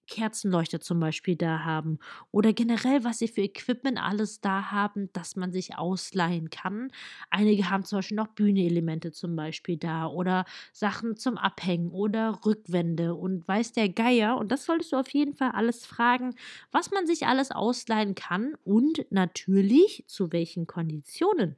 Kerzenleuchter 0.07 0.79
zum 0.79 0.99
Beispiel 0.99 1.35
da 1.35 1.59
haben 1.65 1.99
oder 2.31 2.53
generell, 2.53 3.03
was 3.03 3.19
sie 3.19 3.27
für 3.27 3.41
Equipment 3.41 3.99
alles 4.01 4.41
da 4.41 4.71
haben, 4.71 5.11
dass 5.13 5.35
man 5.35 5.51
sich 5.51 5.77
ausleihen 5.77 6.49
kann. 6.49 6.89
Einige 7.29 7.69
haben 7.69 7.83
zum 7.85 7.99
Beispiel 7.99 8.17
noch 8.17 8.27
Bühneelemente 8.29 9.11
zum 9.11 9.35
Beispiel 9.35 9.77
da 9.77 10.07
oder 10.07 10.45
Sachen 10.73 11.15
zum 11.17 11.37
Abhängen 11.37 11.91
oder 11.91 12.39
Rückwände 12.45 13.15
und 13.15 13.47
weiß 13.47 13.73
der 13.73 13.89
Geier. 13.89 14.37
Und 14.37 14.51
das 14.51 14.65
solltest 14.65 14.91
du 14.93 14.97
auf 14.97 15.09
jeden 15.09 15.33
Fall 15.35 15.51
alles 15.51 15.85
fragen, 15.85 16.35
was 16.71 16.91
man 16.91 17.05
sich 17.07 17.27
alles 17.27 17.51
ausleihen 17.51 18.15
kann 18.15 18.55
und 18.63 19.05
natürlich 19.11 20.05
zu 20.07 20.31
welchen 20.31 20.67
Konditionen. 20.67 21.57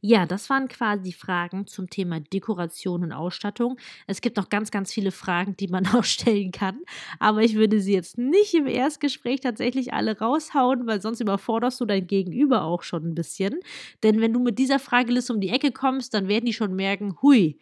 Ja, 0.00 0.26
das 0.26 0.50
waren 0.50 0.68
quasi 0.68 1.02
die 1.02 1.12
Fragen 1.12 1.66
zum 1.66 1.88
Thema 1.88 2.20
Dekoration 2.20 3.04
und 3.04 3.12
Ausstattung. 3.12 3.78
Es 4.06 4.20
gibt 4.20 4.36
noch 4.36 4.48
ganz, 4.48 4.70
ganz 4.70 4.92
viele 4.92 5.12
Fragen, 5.12 5.56
die 5.56 5.68
man 5.68 5.86
auch 5.94 6.04
stellen 6.04 6.50
kann, 6.50 6.80
aber 7.18 7.42
ich 7.42 7.54
würde 7.54 7.80
sie 7.80 7.92
jetzt 7.92 8.18
nicht 8.18 8.54
im 8.54 8.66
Erstgespräch 8.66 9.40
tatsächlich 9.40 9.92
alle 9.92 10.18
raushauen, 10.18 10.86
weil 10.86 11.00
sonst 11.00 11.20
überforderst 11.20 11.80
du 11.80 11.84
dein 11.84 12.06
Gegenüber 12.06 12.64
auch 12.64 12.82
schon 12.82 13.04
ein 13.10 13.14
bisschen. 13.14 13.60
Denn 14.02 14.20
wenn 14.20 14.32
du 14.32 14.40
mit 14.40 14.58
dieser 14.58 14.78
Frageliste 14.78 15.32
um 15.32 15.40
die 15.40 15.50
Ecke 15.50 15.70
kommst, 15.72 16.14
dann 16.14 16.28
werden 16.28 16.46
die 16.46 16.52
schon 16.52 16.74
merken, 16.74 17.16
hui, 17.22 17.58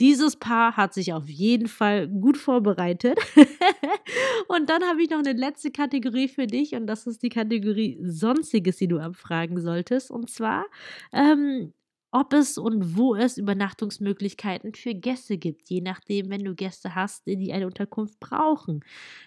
dieses 0.00 0.36
Paar 0.36 0.76
hat 0.76 0.94
sich 0.94 1.12
auf 1.12 1.28
jeden 1.28 1.68
Fall 1.68 2.08
gut 2.08 2.36
vorbereitet. 2.36 3.18
und 4.48 4.68
dann 4.68 4.82
habe 4.82 5.02
ich 5.02 5.10
noch 5.10 5.18
eine 5.18 5.32
letzte 5.32 5.70
Kategorie 5.70 6.28
für 6.28 6.46
dich 6.46 6.74
und 6.74 6.86
das 6.86 7.06
ist 7.06 7.22
die 7.22 7.28
Kategorie 7.28 7.98
Sonstiges, 8.02 8.76
die 8.76 8.88
du 8.88 8.98
abfragen 8.98 9.60
solltest. 9.60 10.10
Und 10.10 10.30
zwar, 10.30 10.64
ähm, 11.12 11.72
ob 12.14 12.32
es 12.32 12.58
und 12.58 12.96
wo 12.96 13.16
es 13.16 13.38
Übernachtungsmöglichkeiten 13.38 14.72
für 14.74 14.94
Gäste 14.94 15.36
gibt, 15.36 15.68
je 15.68 15.80
nachdem, 15.80 16.30
wenn 16.30 16.44
du 16.44 16.54
Gäste 16.54 16.94
hast, 16.94 17.26
die 17.26 17.52
eine 17.52 17.66
Unterkunft 17.66 18.20
brauchen. 18.20 18.84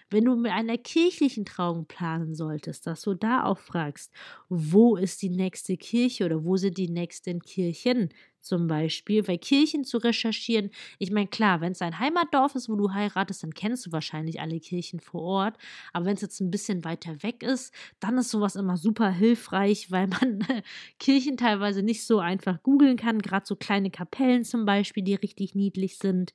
Wenn 0.08 0.24
du 0.24 0.34
mit 0.36 0.52
einer 0.52 0.78
kirchlichen 0.78 1.44
Trauung 1.44 1.84
planen 1.84 2.34
solltest, 2.34 2.86
dass 2.86 3.02
du 3.02 3.12
da 3.12 3.44
auch 3.44 3.58
fragst, 3.58 4.10
wo 4.48 4.96
ist 4.96 5.20
die 5.20 5.28
nächste 5.28 5.76
Kirche 5.76 6.24
oder 6.24 6.44
wo 6.44 6.56
sind 6.56 6.78
die 6.78 6.88
nächsten 6.88 7.40
Kirchen 7.40 8.08
zum 8.40 8.66
Beispiel, 8.66 9.26
weil 9.28 9.38
Kirchen 9.38 9.84
zu 9.84 9.98
recherchieren, 9.98 10.70
ich 10.98 11.10
meine, 11.10 11.28
klar, 11.28 11.60
wenn 11.60 11.72
es 11.72 11.82
ein 11.82 11.98
Heimatdorf 11.98 12.54
ist, 12.54 12.68
wo 12.68 12.76
du 12.76 12.92
heiratest, 12.92 13.42
dann 13.42 13.54
kennst 13.54 13.86
du 13.86 13.92
wahrscheinlich 13.92 14.40
alle 14.40 14.60
Kirchen 14.60 15.00
vor 15.00 15.22
Ort. 15.22 15.58
Aber 15.92 16.06
wenn 16.06 16.14
es 16.14 16.22
jetzt 16.22 16.40
ein 16.40 16.50
bisschen 16.50 16.84
weiter 16.84 17.22
weg 17.22 17.42
ist, 17.42 17.74
dann 18.00 18.18
ist 18.18 18.30
sowas 18.30 18.56
immer 18.56 18.76
super 18.76 19.10
hilfreich, 19.10 19.90
weil 19.90 20.08
man 20.08 20.44
Kirchen 20.98 21.36
teilweise 21.36 21.82
nicht 21.82 22.04
so 22.04 22.18
einfach 22.18 22.62
googeln 22.62 22.96
kann. 22.96 23.20
Gerade 23.20 23.46
so 23.46 23.56
kleine 23.56 23.90
Kapellen 23.90 24.44
zum 24.44 24.64
Beispiel, 24.64 25.02
die 25.02 25.14
richtig 25.14 25.54
niedlich 25.54 25.98
sind. 25.98 26.34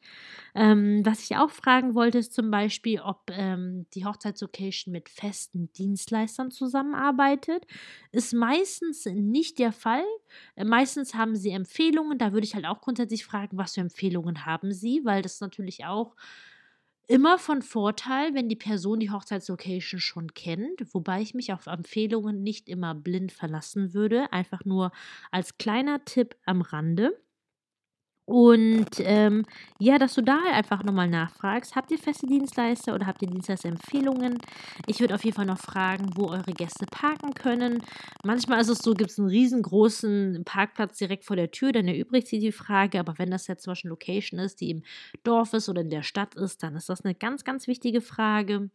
Ähm, 0.55 1.01
was 1.05 1.23
ich 1.23 1.37
auch 1.37 1.49
fragen 1.49 1.95
wollte, 1.95 2.17
ist 2.19 2.33
zum 2.33 2.51
Beispiel, 2.51 2.99
ob 2.99 3.31
ähm, 3.31 3.85
die 3.93 4.05
Hochzeitslocation 4.05 4.91
mit 4.91 5.09
festen 5.09 5.71
Dienstleistern 5.73 6.51
zusammenarbeitet. 6.51 7.65
Ist 8.11 8.33
meistens 8.33 9.05
nicht 9.05 9.59
der 9.59 9.71
Fall. 9.71 10.03
Äh, 10.55 10.63
meistens 10.65 11.13
haben 11.15 11.35
sie 11.35 11.49
Empfehlungen. 11.51 11.63
Empfehlungen, 11.73 12.17
da 12.17 12.33
würde 12.33 12.45
ich 12.45 12.55
halt 12.55 12.65
auch 12.65 12.81
grundsätzlich 12.81 13.25
fragen, 13.25 13.57
was 13.57 13.73
für 13.73 13.81
Empfehlungen 13.81 14.45
haben 14.45 14.71
Sie, 14.71 15.01
weil 15.03 15.21
das 15.21 15.39
natürlich 15.41 15.85
auch 15.85 16.15
immer 17.07 17.37
von 17.39 17.61
Vorteil, 17.61 18.33
wenn 18.33 18.49
die 18.49 18.55
Person 18.55 18.99
die 18.99 19.11
Hochzeitslocation 19.11 19.99
schon 19.99 20.33
kennt, 20.33 20.93
wobei 20.93 21.21
ich 21.21 21.33
mich 21.33 21.53
auf 21.53 21.67
Empfehlungen 21.67 22.43
nicht 22.43 22.69
immer 22.69 22.95
blind 22.95 23.31
verlassen 23.31 23.93
würde, 23.93 24.31
einfach 24.33 24.65
nur 24.65 24.91
als 25.31 25.57
kleiner 25.57 26.05
Tipp 26.05 26.35
am 26.45 26.61
Rande. 26.61 27.22
Und 28.25 29.01
ähm, 29.01 29.43
ja, 29.79 29.97
dass 29.97 30.13
du 30.13 30.21
da 30.21 30.39
einfach 30.53 30.81
nochmal 30.83 31.09
nachfragst, 31.09 31.75
habt 31.75 31.91
ihr 31.91 31.97
feste 31.97 32.25
Dienstleister 32.25 32.95
oder 32.95 33.05
habt 33.05 33.21
ihr 33.21 33.27
Dienstleisterempfehlungen? 33.27 34.37
Ich 34.87 35.01
würde 35.01 35.15
auf 35.15 35.25
jeden 35.25 35.35
Fall 35.35 35.45
noch 35.45 35.59
fragen, 35.59 36.09
wo 36.15 36.29
eure 36.29 36.53
Gäste 36.53 36.85
parken 36.85 37.33
können. 37.33 37.83
Manchmal 38.23 38.61
ist 38.61 38.69
es 38.69 38.77
so, 38.79 38.93
gibt 38.93 39.11
es 39.11 39.19
einen 39.19 39.27
riesengroßen 39.27 40.43
Parkplatz 40.45 40.97
direkt 40.97 41.25
vor 41.25 41.35
der 41.35 41.51
Tür, 41.51 41.73
dann 41.73 41.87
erübrigt 41.89 42.27
sich 42.29 42.39
die 42.39 42.53
Frage, 42.53 42.97
aber 42.97 43.15
wenn 43.17 43.29
das 43.29 43.47
jetzt 43.47 43.63
zum 43.63 43.71
Beispiel 43.71 43.89
Location 43.89 44.39
ist, 44.39 44.61
die 44.61 44.71
im 44.71 44.83
Dorf 45.25 45.51
ist 45.51 45.67
oder 45.67 45.81
in 45.81 45.89
der 45.89 46.03
Stadt 46.03 46.35
ist, 46.35 46.63
dann 46.63 46.77
ist 46.77 46.87
das 46.87 47.03
eine 47.03 47.15
ganz, 47.15 47.43
ganz 47.43 47.67
wichtige 47.67 47.99
Frage. 47.99 48.69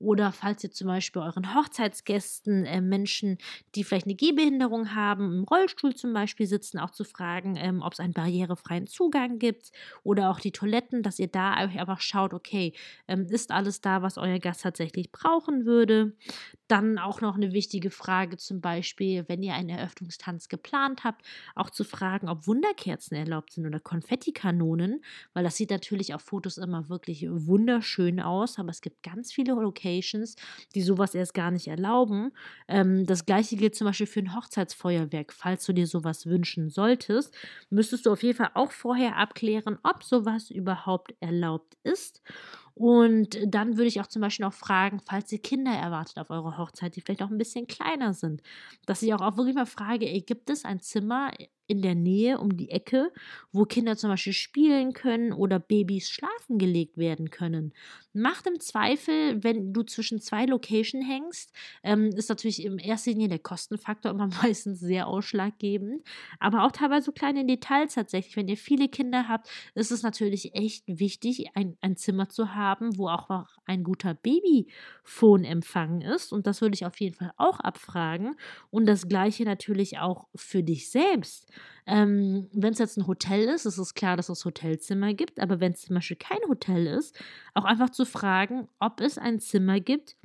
Oder 0.00 0.30
falls 0.30 0.62
ihr 0.62 0.70
zum 0.70 0.86
Beispiel 0.86 1.22
euren 1.22 1.54
Hochzeitsgästen 1.54 2.64
äh, 2.66 2.80
Menschen, 2.80 3.38
die 3.74 3.82
vielleicht 3.82 4.06
eine 4.06 4.14
Gehbehinderung 4.14 4.94
haben, 4.94 5.38
im 5.38 5.44
Rollstuhl 5.44 5.94
zum 5.94 6.12
Beispiel 6.12 6.46
sitzen, 6.46 6.78
auch 6.78 6.90
zu 6.90 7.02
fragen, 7.02 7.56
ähm, 7.56 7.82
ob 7.82 7.94
es 7.94 8.00
einen 8.00 8.12
barrierefreien 8.12 8.86
Zugang 8.86 9.40
gibt 9.40 9.72
oder 10.04 10.30
auch 10.30 10.38
die 10.38 10.52
Toiletten, 10.52 11.02
dass 11.02 11.18
ihr 11.18 11.26
da 11.26 11.52
einfach 11.52 12.00
schaut, 12.00 12.32
okay, 12.32 12.74
ähm, 13.08 13.26
ist 13.28 13.50
alles 13.50 13.80
da, 13.80 14.02
was 14.02 14.18
euer 14.18 14.38
Gast 14.38 14.62
tatsächlich 14.62 15.10
brauchen 15.10 15.66
würde. 15.66 16.16
Dann 16.68 16.98
auch 16.98 17.20
noch 17.20 17.34
eine 17.34 17.52
wichtige 17.52 17.90
Frage 17.90 18.36
zum 18.36 18.60
Beispiel, 18.60 19.24
wenn 19.26 19.42
ihr 19.42 19.54
einen 19.54 19.70
Eröffnungstanz 19.70 20.48
geplant 20.48 21.02
habt, 21.02 21.22
auch 21.56 21.70
zu 21.70 21.82
fragen, 21.82 22.28
ob 22.28 22.46
Wunderkerzen 22.46 23.16
erlaubt 23.16 23.52
sind 23.52 23.66
oder 23.66 23.80
Konfettikanonen, 23.80 25.02
weil 25.32 25.42
das 25.42 25.56
sieht 25.56 25.70
natürlich 25.70 26.14
auf 26.14 26.22
Fotos 26.22 26.58
immer 26.58 26.88
wirklich 26.88 27.26
wunderschön 27.28 28.20
aus, 28.20 28.58
aber 28.58 28.70
es 28.70 28.80
gibt 28.80 29.02
ganz 29.02 29.32
viele 29.32 29.54
Locations, 29.54 29.87
die 30.74 30.82
sowas 30.82 31.14
erst 31.14 31.34
gar 31.34 31.50
nicht 31.50 31.68
erlauben. 31.68 32.32
Ähm, 32.68 33.06
das 33.06 33.26
gleiche 33.26 33.56
gilt 33.56 33.74
zum 33.74 33.86
Beispiel 33.86 34.06
für 34.06 34.20
ein 34.20 34.34
Hochzeitsfeuerwerk. 34.34 35.32
Falls 35.32 35.64
du 35.66 35.72
dir 35.72 35.86
sowas 35.86 36.26
wünschen 36.26 36.70
solltest, 36.70 37.36
müsstest 37.70 38.06
du 38.06 38.12
auf 38.12 38.22
jeden 38.22 38.36
Fall 38.36 38.50
auch 38.54 38.72
vorher 38.72 39.16
abklären, 39.16 39.78
ob 39.82 40.02
sowas 40.02 40.50
überhaupt 40.50 41.14
erlaubt 41.20 41.76
ist. 41.82 42.22
Und 42.74 43.38
dann 43.44 43.76
würde 43.76 43.88
ich 43.88 44.00
auch 44.00 44.06
zum 44.06 44.22
Beispiel 44.22 44.46
noch 44.46 44.52
fragen, 44.52 45.00
falls 45.04 45.32
ihr 45.32 45.42
Kinder 45.42 45.72
erwartet 45.72 46.16
auf 46.18 46.30
eurer 46.30 46.58
Hochzeit, 46.58 46.94
die 46.94 47.00
vielleicht 47.00 47.22
auch 47.22 47.30
ein 47.30 47.38
bisschen 47.38 47.66
kleiner 47.66 48.14
sind, 48.14 48.40
dass 48.86 49.02
ich 49.02 49.12
auch, 49.14 49.20
auch 49.20 49.36
wirklich 49.36 49.56
mal 49.56 49.66
frage, 49.66 50.08
ey, 50.08 50.20
gibt 50.20 50.48
es 50.48 50.64
ein 50.64 50.80
Zimmer 50.80 51.32
in 51.68 51.82
der 51.82 51.94
Nähe 51.94 52.38
um 52.38 52.56
die 52.56 52.70
Ecke, 52.70 53.12
wo 53.52 53.64
Kinder 53.64 53.96
zum 53.96 54.10
Beispiel 54.10 54.32
spielen 54.32 54.94
können 54.94 55.32
oder 55.32 55.60
Babys 55.60 56.10
schlafen 56.10 56.58
gelegt 56.58 56.96
werden 56.96 57.30
können. 57.30 57.74
Macht 58.14 58.46
im 58.46 58.58
Zweifel, 58.58 59.44
wenn 59.44 59.72
du 59.74 59.82
zwischen 59.82 60.18
zwei 60.20 60.46
Locations 60.46 61.06
hängst, 61.06 61.54
ähm, 61.84 62.06
ist 62.06 62.30
natürlich 62.30 62.64
im 62.64 62.78
ersten 62.78 63.10
Linie 63.10 63.28
der 63.28 63.38
Kostenfaktor 63.38 64.10
immer 64.12 64.28
meistens 64.42 64.80
sehr 64.80 65.06
ausschlaggebend, 65.06 66.02
aber 66.40 66.64
auch 66.64 66.72
teilweise 66.72 67.06
so 67.06 67.12
kleine 67.12 67.44
Details 67.44 67.94
tatsächlich. 67.94 68.36
Wenn 68.36 68.48
ihr 68.48 68.56
viele 68.56 68.88
Kinder 68.88 69.28
habt, 69.28 69.48
ist 69.74 69.92
es 69.92 70.02
natürlich 70.02 70.54
echt 70.54 70.84
wichtig, 70.86 71.50
ein, 71.54 71.76
ein 71.82 71.96
Zimmer 71.96 72.30
zu 72.30 72.54
haben, 72.54 72.96
wo 72.96 73.08
auch 73.08 73.28
ein 73.66 73.84
guter 73.84 74.14
Babyphone-Empfang 74.14 76.00
ist 76.00 76.32
und 76.32 76.46
das 76.46 76.62
würde 76.62 76.74
ich 76.74 76.86
auf 76.86 76.98
jeden 76.98 77.14
Fall 77.14 77.32
auch 77.36 77.60
abfragen 77.60 78.36
und 78.70 78.86
das 78.86 79.08
gleiche 79.08 79.44
natürlich 79.44 79.98
auch 79.98 80.28
für 80.34 80.62
dich 80.62 80.90
selbst. 80.90 81.52
Ähm, 81.86 82.48
wenn 82.52 82.72
es 82.72 82.78
jetzt 82.78 82.98
ein 82.98 83.06
Hotel 83.06 83.48
ist, 83.48 83.64
ist 83.64 83.78
es 83.78 83.94
klar, 83.94 84.16
dass 84.16 84.28
es 84.28 84.44
Hotelzimmer 84.44 85.14
gibt, 85.14 85.40
aber 85.40 85.60
wenn 85.60 85.72
es 85.72 85.82
zum 85.82 85.94
Beispiel 85.94 86.16
kein 86.16 86.38
Hotel 86.48 86.86
ist, 86.86 87.18
auch 87.54 87.64
einfach 87.64 87.90
zu 87.90 88.04
fragen, 88.04 88.68
ob 88.78 89.00
es 89.00 89.18
ein 89.18 89.40
Zimmer 89.40 89.80
gibt, 89.80 90.16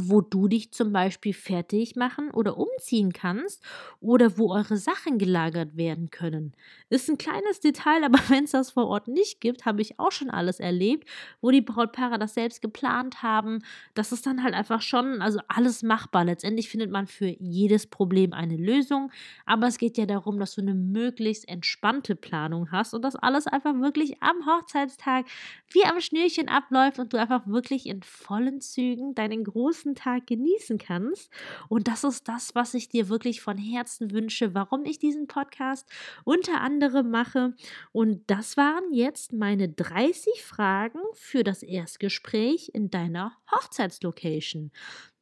wo 0.00 0.20
du 0.20 0.48
dich 0.48 0.72
zum 0.72 0.92
Beispiel 0.92 1.34
fertig 1.34 1.96
machen 1.96 2.30
oder 2.30 2.56
umziehen 2.56 3.12
kannst 3.12 3.62
oder 4.00 4.38
wo 4.38 4.52
eure 4.52 4.76
Sachen 4.76 5.18
gelagert 5.18 5.76
werden 5.76 6.10
können. 6.10 6.52
Ist 6.90 7.08
ein 7.08 7.18
kleines 7.18 7.60
Detail, 7.60 8.02
aber 8.04 8.18
wenn 8.28 8.44
es 8.44 8.52
das 8.52 8.70
vor 8.70 8.86
Ort 8.86 9.08
nicht 9.08 9.40
gibt, 9.40 9.66
habe 9.66 9.82
ich 9.82 9.98
auch 9.98 10.12
schon 10.12 10.30
alles 10.30 10.60
erlebt, 10.60 11.08
wo 11.40 11.50
die 11.50 11.60
Brautpaare 11.60 12.18
das 12.18 12.34
selbst 12.34 12.62
geplant 12.62 13.22
haben. 13.22 13.60
Das 13.94 14.12
ist 14.12 14.26
dann 14.26 14.42
halt 14.42 14.54
einfach 14.54 14.82
schon, 14.82 15.20
also 15.22 15.40
alles 15.48 15.82
machbar. 15.82 16.24
Letztendlich 16.24 16.68
findet 16.68 16.90
man 16.90 17.06
für 17.06 17.34
jedes 17.38 17.86
Problem 17.86 18.32
eine 18.32 18.56
Lösung, 18.56 19.10
aber 19.46 19.66
es 19.66 19.78
geht 19.78 19.98
ja 19.98 20.06
darum, 20.06 20.38
dass 20.38 20.54
du 20.54 20.60
eine 20.60 20.74
möglichst 20.74 21.48
entspannte 21.48 22.16
Planung 22.16 22.70
hast 22.70 22.94
und 22.94 23.02
das 23.02 23.16
alles 23.16 23.46
einfach 23.46 23.74
wirklich 23.80 24.22
am 24.22 24.46
Hochzeitstag 24.46 25.26
wie 25.70 25.84
am 25.84 26.00
Schnürchen 26.00 26.48
abläuft 26.48 26.98
und 26.98 27.12
du 27.12 27.18
einfach 27.18 27.46
wirklich 27.46 27.86
in 27.86 28.02
vollen 28.02 28.60
Zügen 28.60 29.14
deinen 29.14 29.44
großen 29.44 29.87
nächsten 29.88 29.94
Tag 29.94 30.26
genießen 30.26 30.78
kannst. 30.78 31.30
Und 31.68 31.88
das 31.88 32.04
ist 32.04 32.28
das, 32.28 32.54
was 32.54 32.74
ich 32.74 32.88
dir 32.88 33.08
wirklich 33.08 33.40
von 33.40 33.58
Herzen 33.58 34.10
wünsche, 34.10 34.54
warum 34.54 34.84
ich 34.84 34.98
diesen 34.98 35.26
Podcast 35.26 35.88
unter 36.24 36.60
anderem 36.60 37.10
mache. 37.10 37.54
Und 37.92 38.22
das 38.28 38.56
waren 38.56 38.92
jetzt 38.92 39.32
meine 39.32 39.68
30 39.68 40.42
Fragen 40.42 41.00
für 41.14 41.44
das 41.44 41.62
Erstgespräch 41.62 42.70
in 42.74 42.90
deiner 42.90 43.36
Hochzeitslocation. 43.50 44.70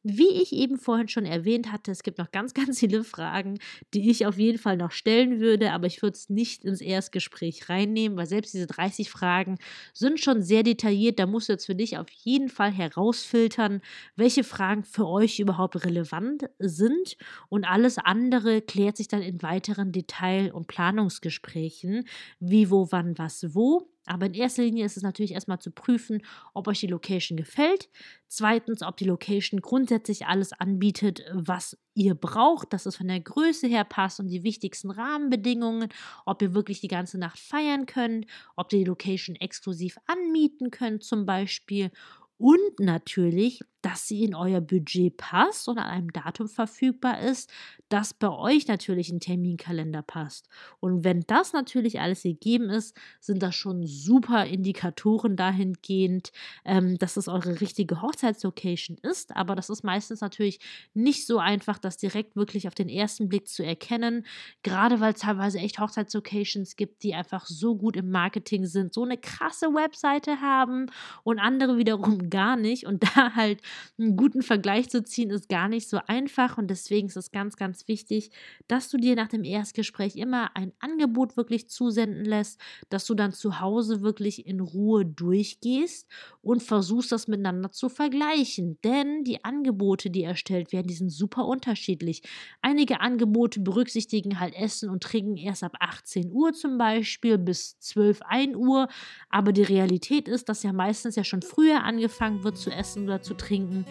Wie 0.03 0.29
ich 0.41 0.53
eben 0.53 0.77
vorhin 0.77 1.07
schon 1.09 1.25
erwähnt 1.25 1.71
hatte, 1.71 1.91
es 1.91 2.03
gibt 2.03 2.17
noch 2.17 2.31
ganz, 2.31 2.53
ganz 2.53 2.79
viele 2.79 3.03
Fragen, 3.03 3.59
die 3.93 4.09
ich 4.09 4.25
auf 4.25 4.37
jeden 4.37 4.57
Fall 4.57 4.77
noch 4.77 4.91
stellen 4.91 5.39
würde, 5.39 5.71
aber 5.73 5.87
ich 5.87 6.01
würde 6.01 6.15
es 6.15 6.29
nicht 6.29 6.63
ins 6.63 6.81
Erstgespräch 6.81 7.67
reinnehmen, 7.69 8.17
weil 8.17 8.25
selbst 8.27 8.53
diese 8.53 8.67
30 8.67 9.09
Fragen 9.09 9.57
sind 9.93 10.19
schon 10.19 10.41
sehr 10.43 10.63
detailliert. 10.63 11.19
Da 11.19 11.25
musst 11.25 11.49
du 11.49 11.53
jetzt 11.53 11.65
für 11.65 11.75
dich 11.75 11.97
auf 11.97 12.09
jeden 12.09 12.49
Fall 12.49 12.71
herausfiltern, 12.71 13.81
welche 14.15 14.43
Fragen 14.43 14.83
für 14.83 15.07
euch 15.07 15.39
überhaupt 15.39 15.83
relevant 15.83 16.49
sind 16.59 17.17
und 17.49 17.65
alles 17.65 17.97
andere 17.97 18.61
klärt 18.61 18.97
sich 18.97 19.07
dann 19.07 19.21
in 19.21 19.41
weiteren 19.41 19.91
Detail- 19.91 20.53
und 20.53 20.67
Planungsgesprächen, 20.67 22.07
wie, 22.39 22.69
wo, 22.69 22.87
wann, 22.91 23.17
was, 23.17 23.53
wo. 23.55 23.89
Aber 24.07 24.25
in 24.25 24.33
erster 24.33 24.63
Linie 24.63 24.85
ist 24.85 24.97
es 24.97 25.03
natürlich 25.03 25.33
erstmal 25.33 25.59
zu 25.59 25.71
prüfen, 25.71 26.21
ob 26.53 26.67
euch 26.67 26.79
die 26.79 26.87
Location 26.87 27.37
gefällt. 27.37 27.89
Zweitens, 28.27 28.81
ob 28.81 28.97
die 28.97 29.05
Location 29.05 29.61
grundsätzlich 29.61 30.25
alles 30.25 30.53
anbietet, 30.53 31.23
was 31.33 31.77
ihr 31.93 32.15
braucht, 32.15 32.73
dass 32.73 32.85
es 32.85 32.95
von 32.95 33.07
der 33.07 33.19
Größe 33.19 33.67
her 33.67 33.83
passt 33.83 34.19
und 34.19 34.27
die 34.27 34.43
wichtigsten 34.43 34.91
Rahmenbedingungen, 34.91 35.89
ob 36.25 36.41
ihr 36.41 36.53
wirklich 36.53 36.81
die 36.81 36.87
ganze 36.87 37.17
Nacht 37.17 37.39
feiern 37.39 37.85
könnt, 37.85 38.25
ob 38.55 38.71
ihr 38.73 38.79
die 38.79 38.85
Location 38.85 39.35
exklusiv 39.35 39.97
anmieten 40.07 40.71
könnt 40.71 41.03
zum 41.03 41.25
Beispiel 41.25 41.91
und 42.37 42.79
natürlich, 42.79 43.61
dass 43.87 44.05
sie 44.05 44.25
in 44.25 44.35
euer 44.35 44.59
Budget 44.59 45.15
passt 45.15 45.69
und 45.69 45.77
an 45.77 45.85
einem 45.85 46.11
Datum 46.11 46.49
verfügbar 46.49 47.21
ist, 47.21 47.49
das 47.87 48.13
bei 48.13 48.27
euch 48.29 48.67
natürlich 48.67 49.09
in 49.09 49.21
Terminkalender 49.21 50.01
passt. 50.01 50.49
Und 50.81 51.05
wenn 51.05 51.21
das 51.21 51.53
natürlich 51.53 52.01
alles 52.01 52.23
gegeben 52.23 52.69
ist, 52.69 52.97
sind 53.21 53.41
das 53.41 53.55
schon 53.55 53.87
super 53.87 54.45
Indikatoren 54.45 55.37
dahingehend, 55.37 56.33
ähm, 56.65 56.97
dass 56.97 57.15
es 57.15 57.29
eure 57.29 57.61
richtige 57.61 58.01
Hochzeitslocation 58.01 58.97
ist. 59.03 59.33
Aber 59.37 59.55
das 59.55 59.69
ist 59.69 59.85
meistens 59.85 60.19
natürlich 60.19 60.59
nicht 60.93 61.25
so 61.25 61.39
einfach, 61.39 61.77
das 61.77 61.95
direkt 61.95 62.35
wirklich 62.35 62.67
auf 62.67 62.75
den 62.75 62.89
ersten 62.89 63.29
Blick 63.29 63.47
zu 63.47 63.63
erkennen. 63.63 64.25
Gerade 64.63 64.99
weil 64.99 65.13
es 65.13 65.21
teilweise 65.21 65.59
echt 65.59 65.79
Hochzeitslocations 65.79 66.75
gibt, 66.75 67.03
die 67.03 67.15
einfach 67.15 67.45
so 67.45 67.77
gut 67.77 67.95
im 67.95 68.11
Marketing 68.11 68.65
sind, 68.65 68.93
so 68.93 69.05
eine 69.05 69.17
krasse 69.17 69.67
Webseite 69.67 70.41
haben 70.41 70.87
und 71.23 71.39
andere 71.39 71.77
wiederum 71.77 72.29
gar 72.29 72.57
nicht. 72.57 72.85
Und 72.85 73.03
da 73.03 73.33
halt 73.33 73.61
einen 73.97 74.17
guten 74.17 74.41
Vergleich 74.41 74.89
zu 74.89 75.03
ziehen, 75.03 75.29
ist 75.29 75.49
gar 75.49 75.67
nicht 75.67 75.89
so 75.89 75.99
einfach. 76.07 76.57
Und 76.57 76.67
deswegen 76.67 77.07
ist 77.07 77.17
es 77.17 77.31
ganz, 77.31 77.55
ganz 77.55 77.87
wichtig, 77.87 78.31
dass 78.67 78.89
du 78.89 78.97
dir 78.97 79.15
nach 79.15 79.27
dem 79.27 79.43
Erstgespräch 79.43 80.15
immer 80.15 80.55
ein 80.55 80.73
Angebot 80.79 81.37
wirklich 81.37 81.69
zusenden 81.69 82.25
lässt, 82.25 82.59
dass 82.89 83.05
du 83.05 83.13
dann 83.13 83.33
zu 83.33 83.59
Hause 83.59 84.01
wirklich 84.01 84.45
in 84.45 84.59
Ruhe 84.59 85.05
durchgehst 85.05 86.07
und 86.41 86.63
versuchst, 86.63 87.11
das 87.11 87.27
miteinander 87.27 87.71
zu 87.71 87.89
vergleichen. 87.89 88.77
Denn 88.83 89.23
die 89.23 89.43
Angebote, 89.43 90.09
die 90.09 90.23
erstellt 90.23 90.71
werden, 90.71 90.87
die 90.87 90.93
sind 90.93 91.09
super 91.09 91.45
unterschiedlich. 91.45 92.21
Einige 92.61 93.01
Angebote 93.01 93.59
berücksichtigen 93.59 94.39
halt 94.39 94.55
Essen 94.55 94.89
und 94.89 95.03
Trinken 95.03 95.37
erst 95.37 95.63
ab 95.63 95.75
18 95.79 96.31
Uhr 96.31 96.53
zum 96.53 96.77
Beispiel 96.77 97.37
bis 97.37 97.79
12, 97.79 98.21
1 98.21 98.55
Uhr. 98.55 98.87
Aber 99.29 99.51
die 99.51 99.63
Realität 99.63 100.27
ist, 100.27 100.49
dass 100.49 100.63
ja 100.63 100.73
meistens 100.73 101.15
ja 101.15 101.23
schon 101.23 101.41
früher 101.41 101.83
angefangen 101.83 102.43
wird 102.43 102.57
zu 102.57 102.71
essen 102.71 103.03
oder 103.03 103.21
zu 103.21 103.33
trinken. 103.57 103.85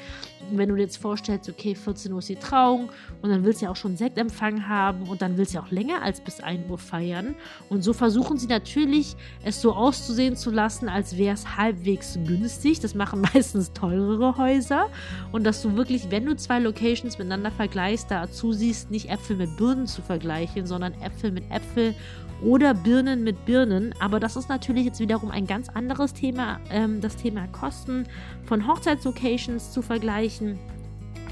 Wenn 0.53 0.69
du 0.69 0.77
dir 0.77 0.83
jetzt 0.83 0.99
vorstellst, 0.99 1.49
okay, 1.49 1.75
14 1.75 2.13
Uhr 2.13 2.21
ist 2.21 2.29
die 2.29 2.37
Trauung 2.37 2.91
und 3.21 3.31
dann 3.31 3.45
willst 3.45 3.61
du 3.61 3.67
ja 3.67 3.73
auch 3.73 3.77
schon 3.77 3.97
Sektempfang 3.97 4.69
haben 4.69 5.09
und 5.09 5.23
dann 5.23 5.37
willst 5.37 5.53
du 5.53 5.59
ja 5.59 5.65
auch 5.65 5.71
länger 5.71 6.03
als 6.03 6.21
bis 6.21 6.41
1 6.41 6.71
Uhr 6.71 6.79
feiern. 6.79 7.35
Und 7.69 7.83
so 7.83 7.93
versuchen 7.93 8.39
sie 8.39 8.47
natürlich, 8.47 9.17
es 9.45 9.61
so 9.61 9.73
auszusehen 9.73 10.37
zu 10.37 10.51
lassen, 10.51 10.89
als 10.89 11.17
wäre 11.17 11.35
es 11.35 11.57
halbwegs 11.57 12.19
günstig. 12.27 12.81
Das 12.81 12.95
machen 12.95 13.21
meistens 13.35 13.73
teurere 13.73 14.37
Häuser. 14.37 14.89
Und 15.33 15.45
dass 15.45 15.63
du 15.63 15.77
wirklich, 15.77 16.11
wenn 16.11 16.27
du 16.27 16.37
zwei 16.37 16.61
Locations 16.61 17.19
miteinander 17.19 17.51
vergleichst, 17.51 18.11
dazu 18.11 18.53
siehst, 18.53 18.91
nicht 18.91 19.11
Äpfel 19.11 19.37
mit 19.37 19.57
Birnen 19.57 19.87
zu 19.87 20.03
vergleichen, 20.03 20.67
sondern 20.67 20.95
Äpfel 21.01 21.33
mit 21.33 21.51
Äpfel 21.51 21.95
oder 22.43 22.75
Birnen 22.75 23.25
mit 23.25 23.45
Birnen. 23.45 23.95
Aber 24.01 24.21
das 24.21 24.37
ist 24.37 24.49
natürlich 24.49 24.85
jetzt 24.85 25.01
wiederum 25.01 25.31
ein 25.31 25.47
ganz 25.47 25.69
anderes 25.69 26.13
Thema, 26.13 26.61
ähm, 26.71 27.01
das 27.01 27.17
Thema 27.17 27.47
Kosten 27.49 28.07
von 28.45 28.67
Hochzeitslocations 28.67 29.73
zu 29.73 29.83
vergleichen. 29.83 30.59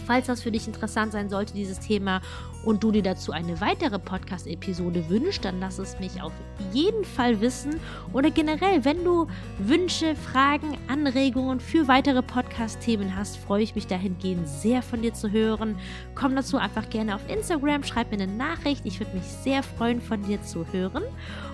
Falls 0.07 0.27
das 0.27 0.43
für 0.43 0.51
dich 0.51 0.67
interessant 0.67 1.12
sein 1.12 1.29
sollte, 1.29 1.55
dieses 1.55 1.81
Thema, 1.81 2.21
und 2.64 2.83
du 2.83 2.90
dir 2.90 3.03
dazu 3.03 3.33
eine 3.33 3.61
weitere 3.61 3.99
Podcast-Episode 3.99 5.09
wünschst, 5.09 5.45
dann 5.45 5.61
lass 5.61 5.79
es 5.79 5.99
mich 6.01 6.23
auf 6.23 6.33
jeden 6.73 7.05
Fall 7.05 7.40
wissen. 7.40 7.81
Oder 8.12 8.31
generell, 8.31 8.85
wenn 8.85 9.05
du 9.05 9.27
Wünsche, 9.59 10.17
Fragen, 10.17 10.79
Anregungen 10.88 11.61
für 11.61 11.88
weitere 11.88 12.23
Podcast-Themen 12.23 13.17
hast, 13.17 13.37
freue 13.37 13.62
ich 13.62 13.75
mich 13.75 13.87
dahingehend 13.87 14.49
sehr 14.49 14.83
von 14.83 15.03
dir 15.03 15.14
zu 15.14 15.31
hören. 15.31 15.77
Komm 16.14 16.35
dazu 16.35 16.57
einfach 16.57 16.88
gerne 16.90 17.14
auf 17.14 17.29
Instagram, 17.29 17.85
schreib 17.85 18.11
mir 18.11 18.23
eine 18.23 18.33
Nachricht. 18.33 18.85
Ich 18.85 19.01
würde 19.01 19.14
mich 19.14 19.25
sehr 19.25 19.62
freuen, 19.62 20.01
von 20.01 20.23
dir 20.23 20.43
zu 20.43 20.67
hören. 20.73 21.03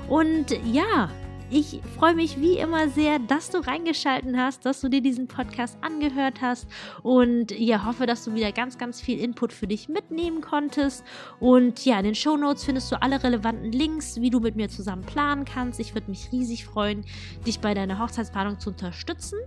Und 0.08 0.50
ja, 0.64 1.10
Ich 1.52 1.80
freue 1.98 2.14
mich 2.14 2.40
wie 2.40 2.58
immer 2.58 2.88
sehr, 2.90 3.18
dass 3.18 3.50
du 3.50 3.58
reingeschalten 3.58 4.38
hast, 4.38 4.64
dass 4.64 4.80
du 4.80 4.88
dir 4.88 5.00
diesen 5.00 5.26
Podcast 5.26 5.76
angehört 5.80 6.40
hast 6.40 6.68
und 7.02 7.50
ja, 7.50 7.84
hoffe, 7.84 8.06
dass 8.06 8.24
du 8.24 8.34
wieder 8.34 8.52
ganz, 8.52 8.78
ganz 8.78 9.00
viel 9.00 9.18
Input 9.18 9.52
für 9.52 9.66
dich 9.66 9.88
mitnehmen 9.88 10.42
konntest. 10.42 11.02
Und 11.40 11.84
ja, 11.84 11.98
in 11.98 12.04
den 12.04 12.14
Show 12.14 12.36
Notes 12.36 12.62
findest 12.62 12.92
du 12.92 13.02
alle 13.02 13.20
relevanten 13.20 13.72
Links, 13.72 14.20
wie 14.20 14.30
du 14.30 14.38
mit 14.38 14.54
mir 14.54 14.68
zusammen 14.68 15.02
planen 15.02 15.44
kannst. 15.44 15.80
Ich 15.80 15.92
würde 15.92 16.08
mich 16.08 16.30
riesig 16.30 16.66
freuen, 16.66 17.04
dich 17.44 17.58
bei 17.58 17.74
deiner 17.74 17.98
Hochzeitsplanung 17.98 18.60
zu 18.60 18.70
unterstützen. 18.70 19.40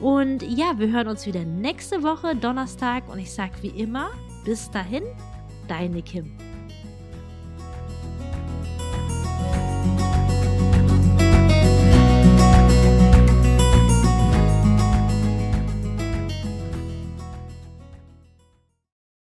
Und 0.00 0.42
ja, 0.42 0.78
wir 0.78 0.90
hören 0.90 1.08
uns 1.08 1.26
wieder 1.26 1.44
nächste 1.44 2.02
Woche, 2.02 2.36
Donnerstag. 2.36 3.06
Und 3.12 3.18
ich 3.18 3.32
sage 3.32 3.52
wie 3.60 3.68
immer, 3.68 4.08
bis 4.46 4.70
dahin, 4.70 5.04
deine 5.68 6.00
Kim. 6.00 6.49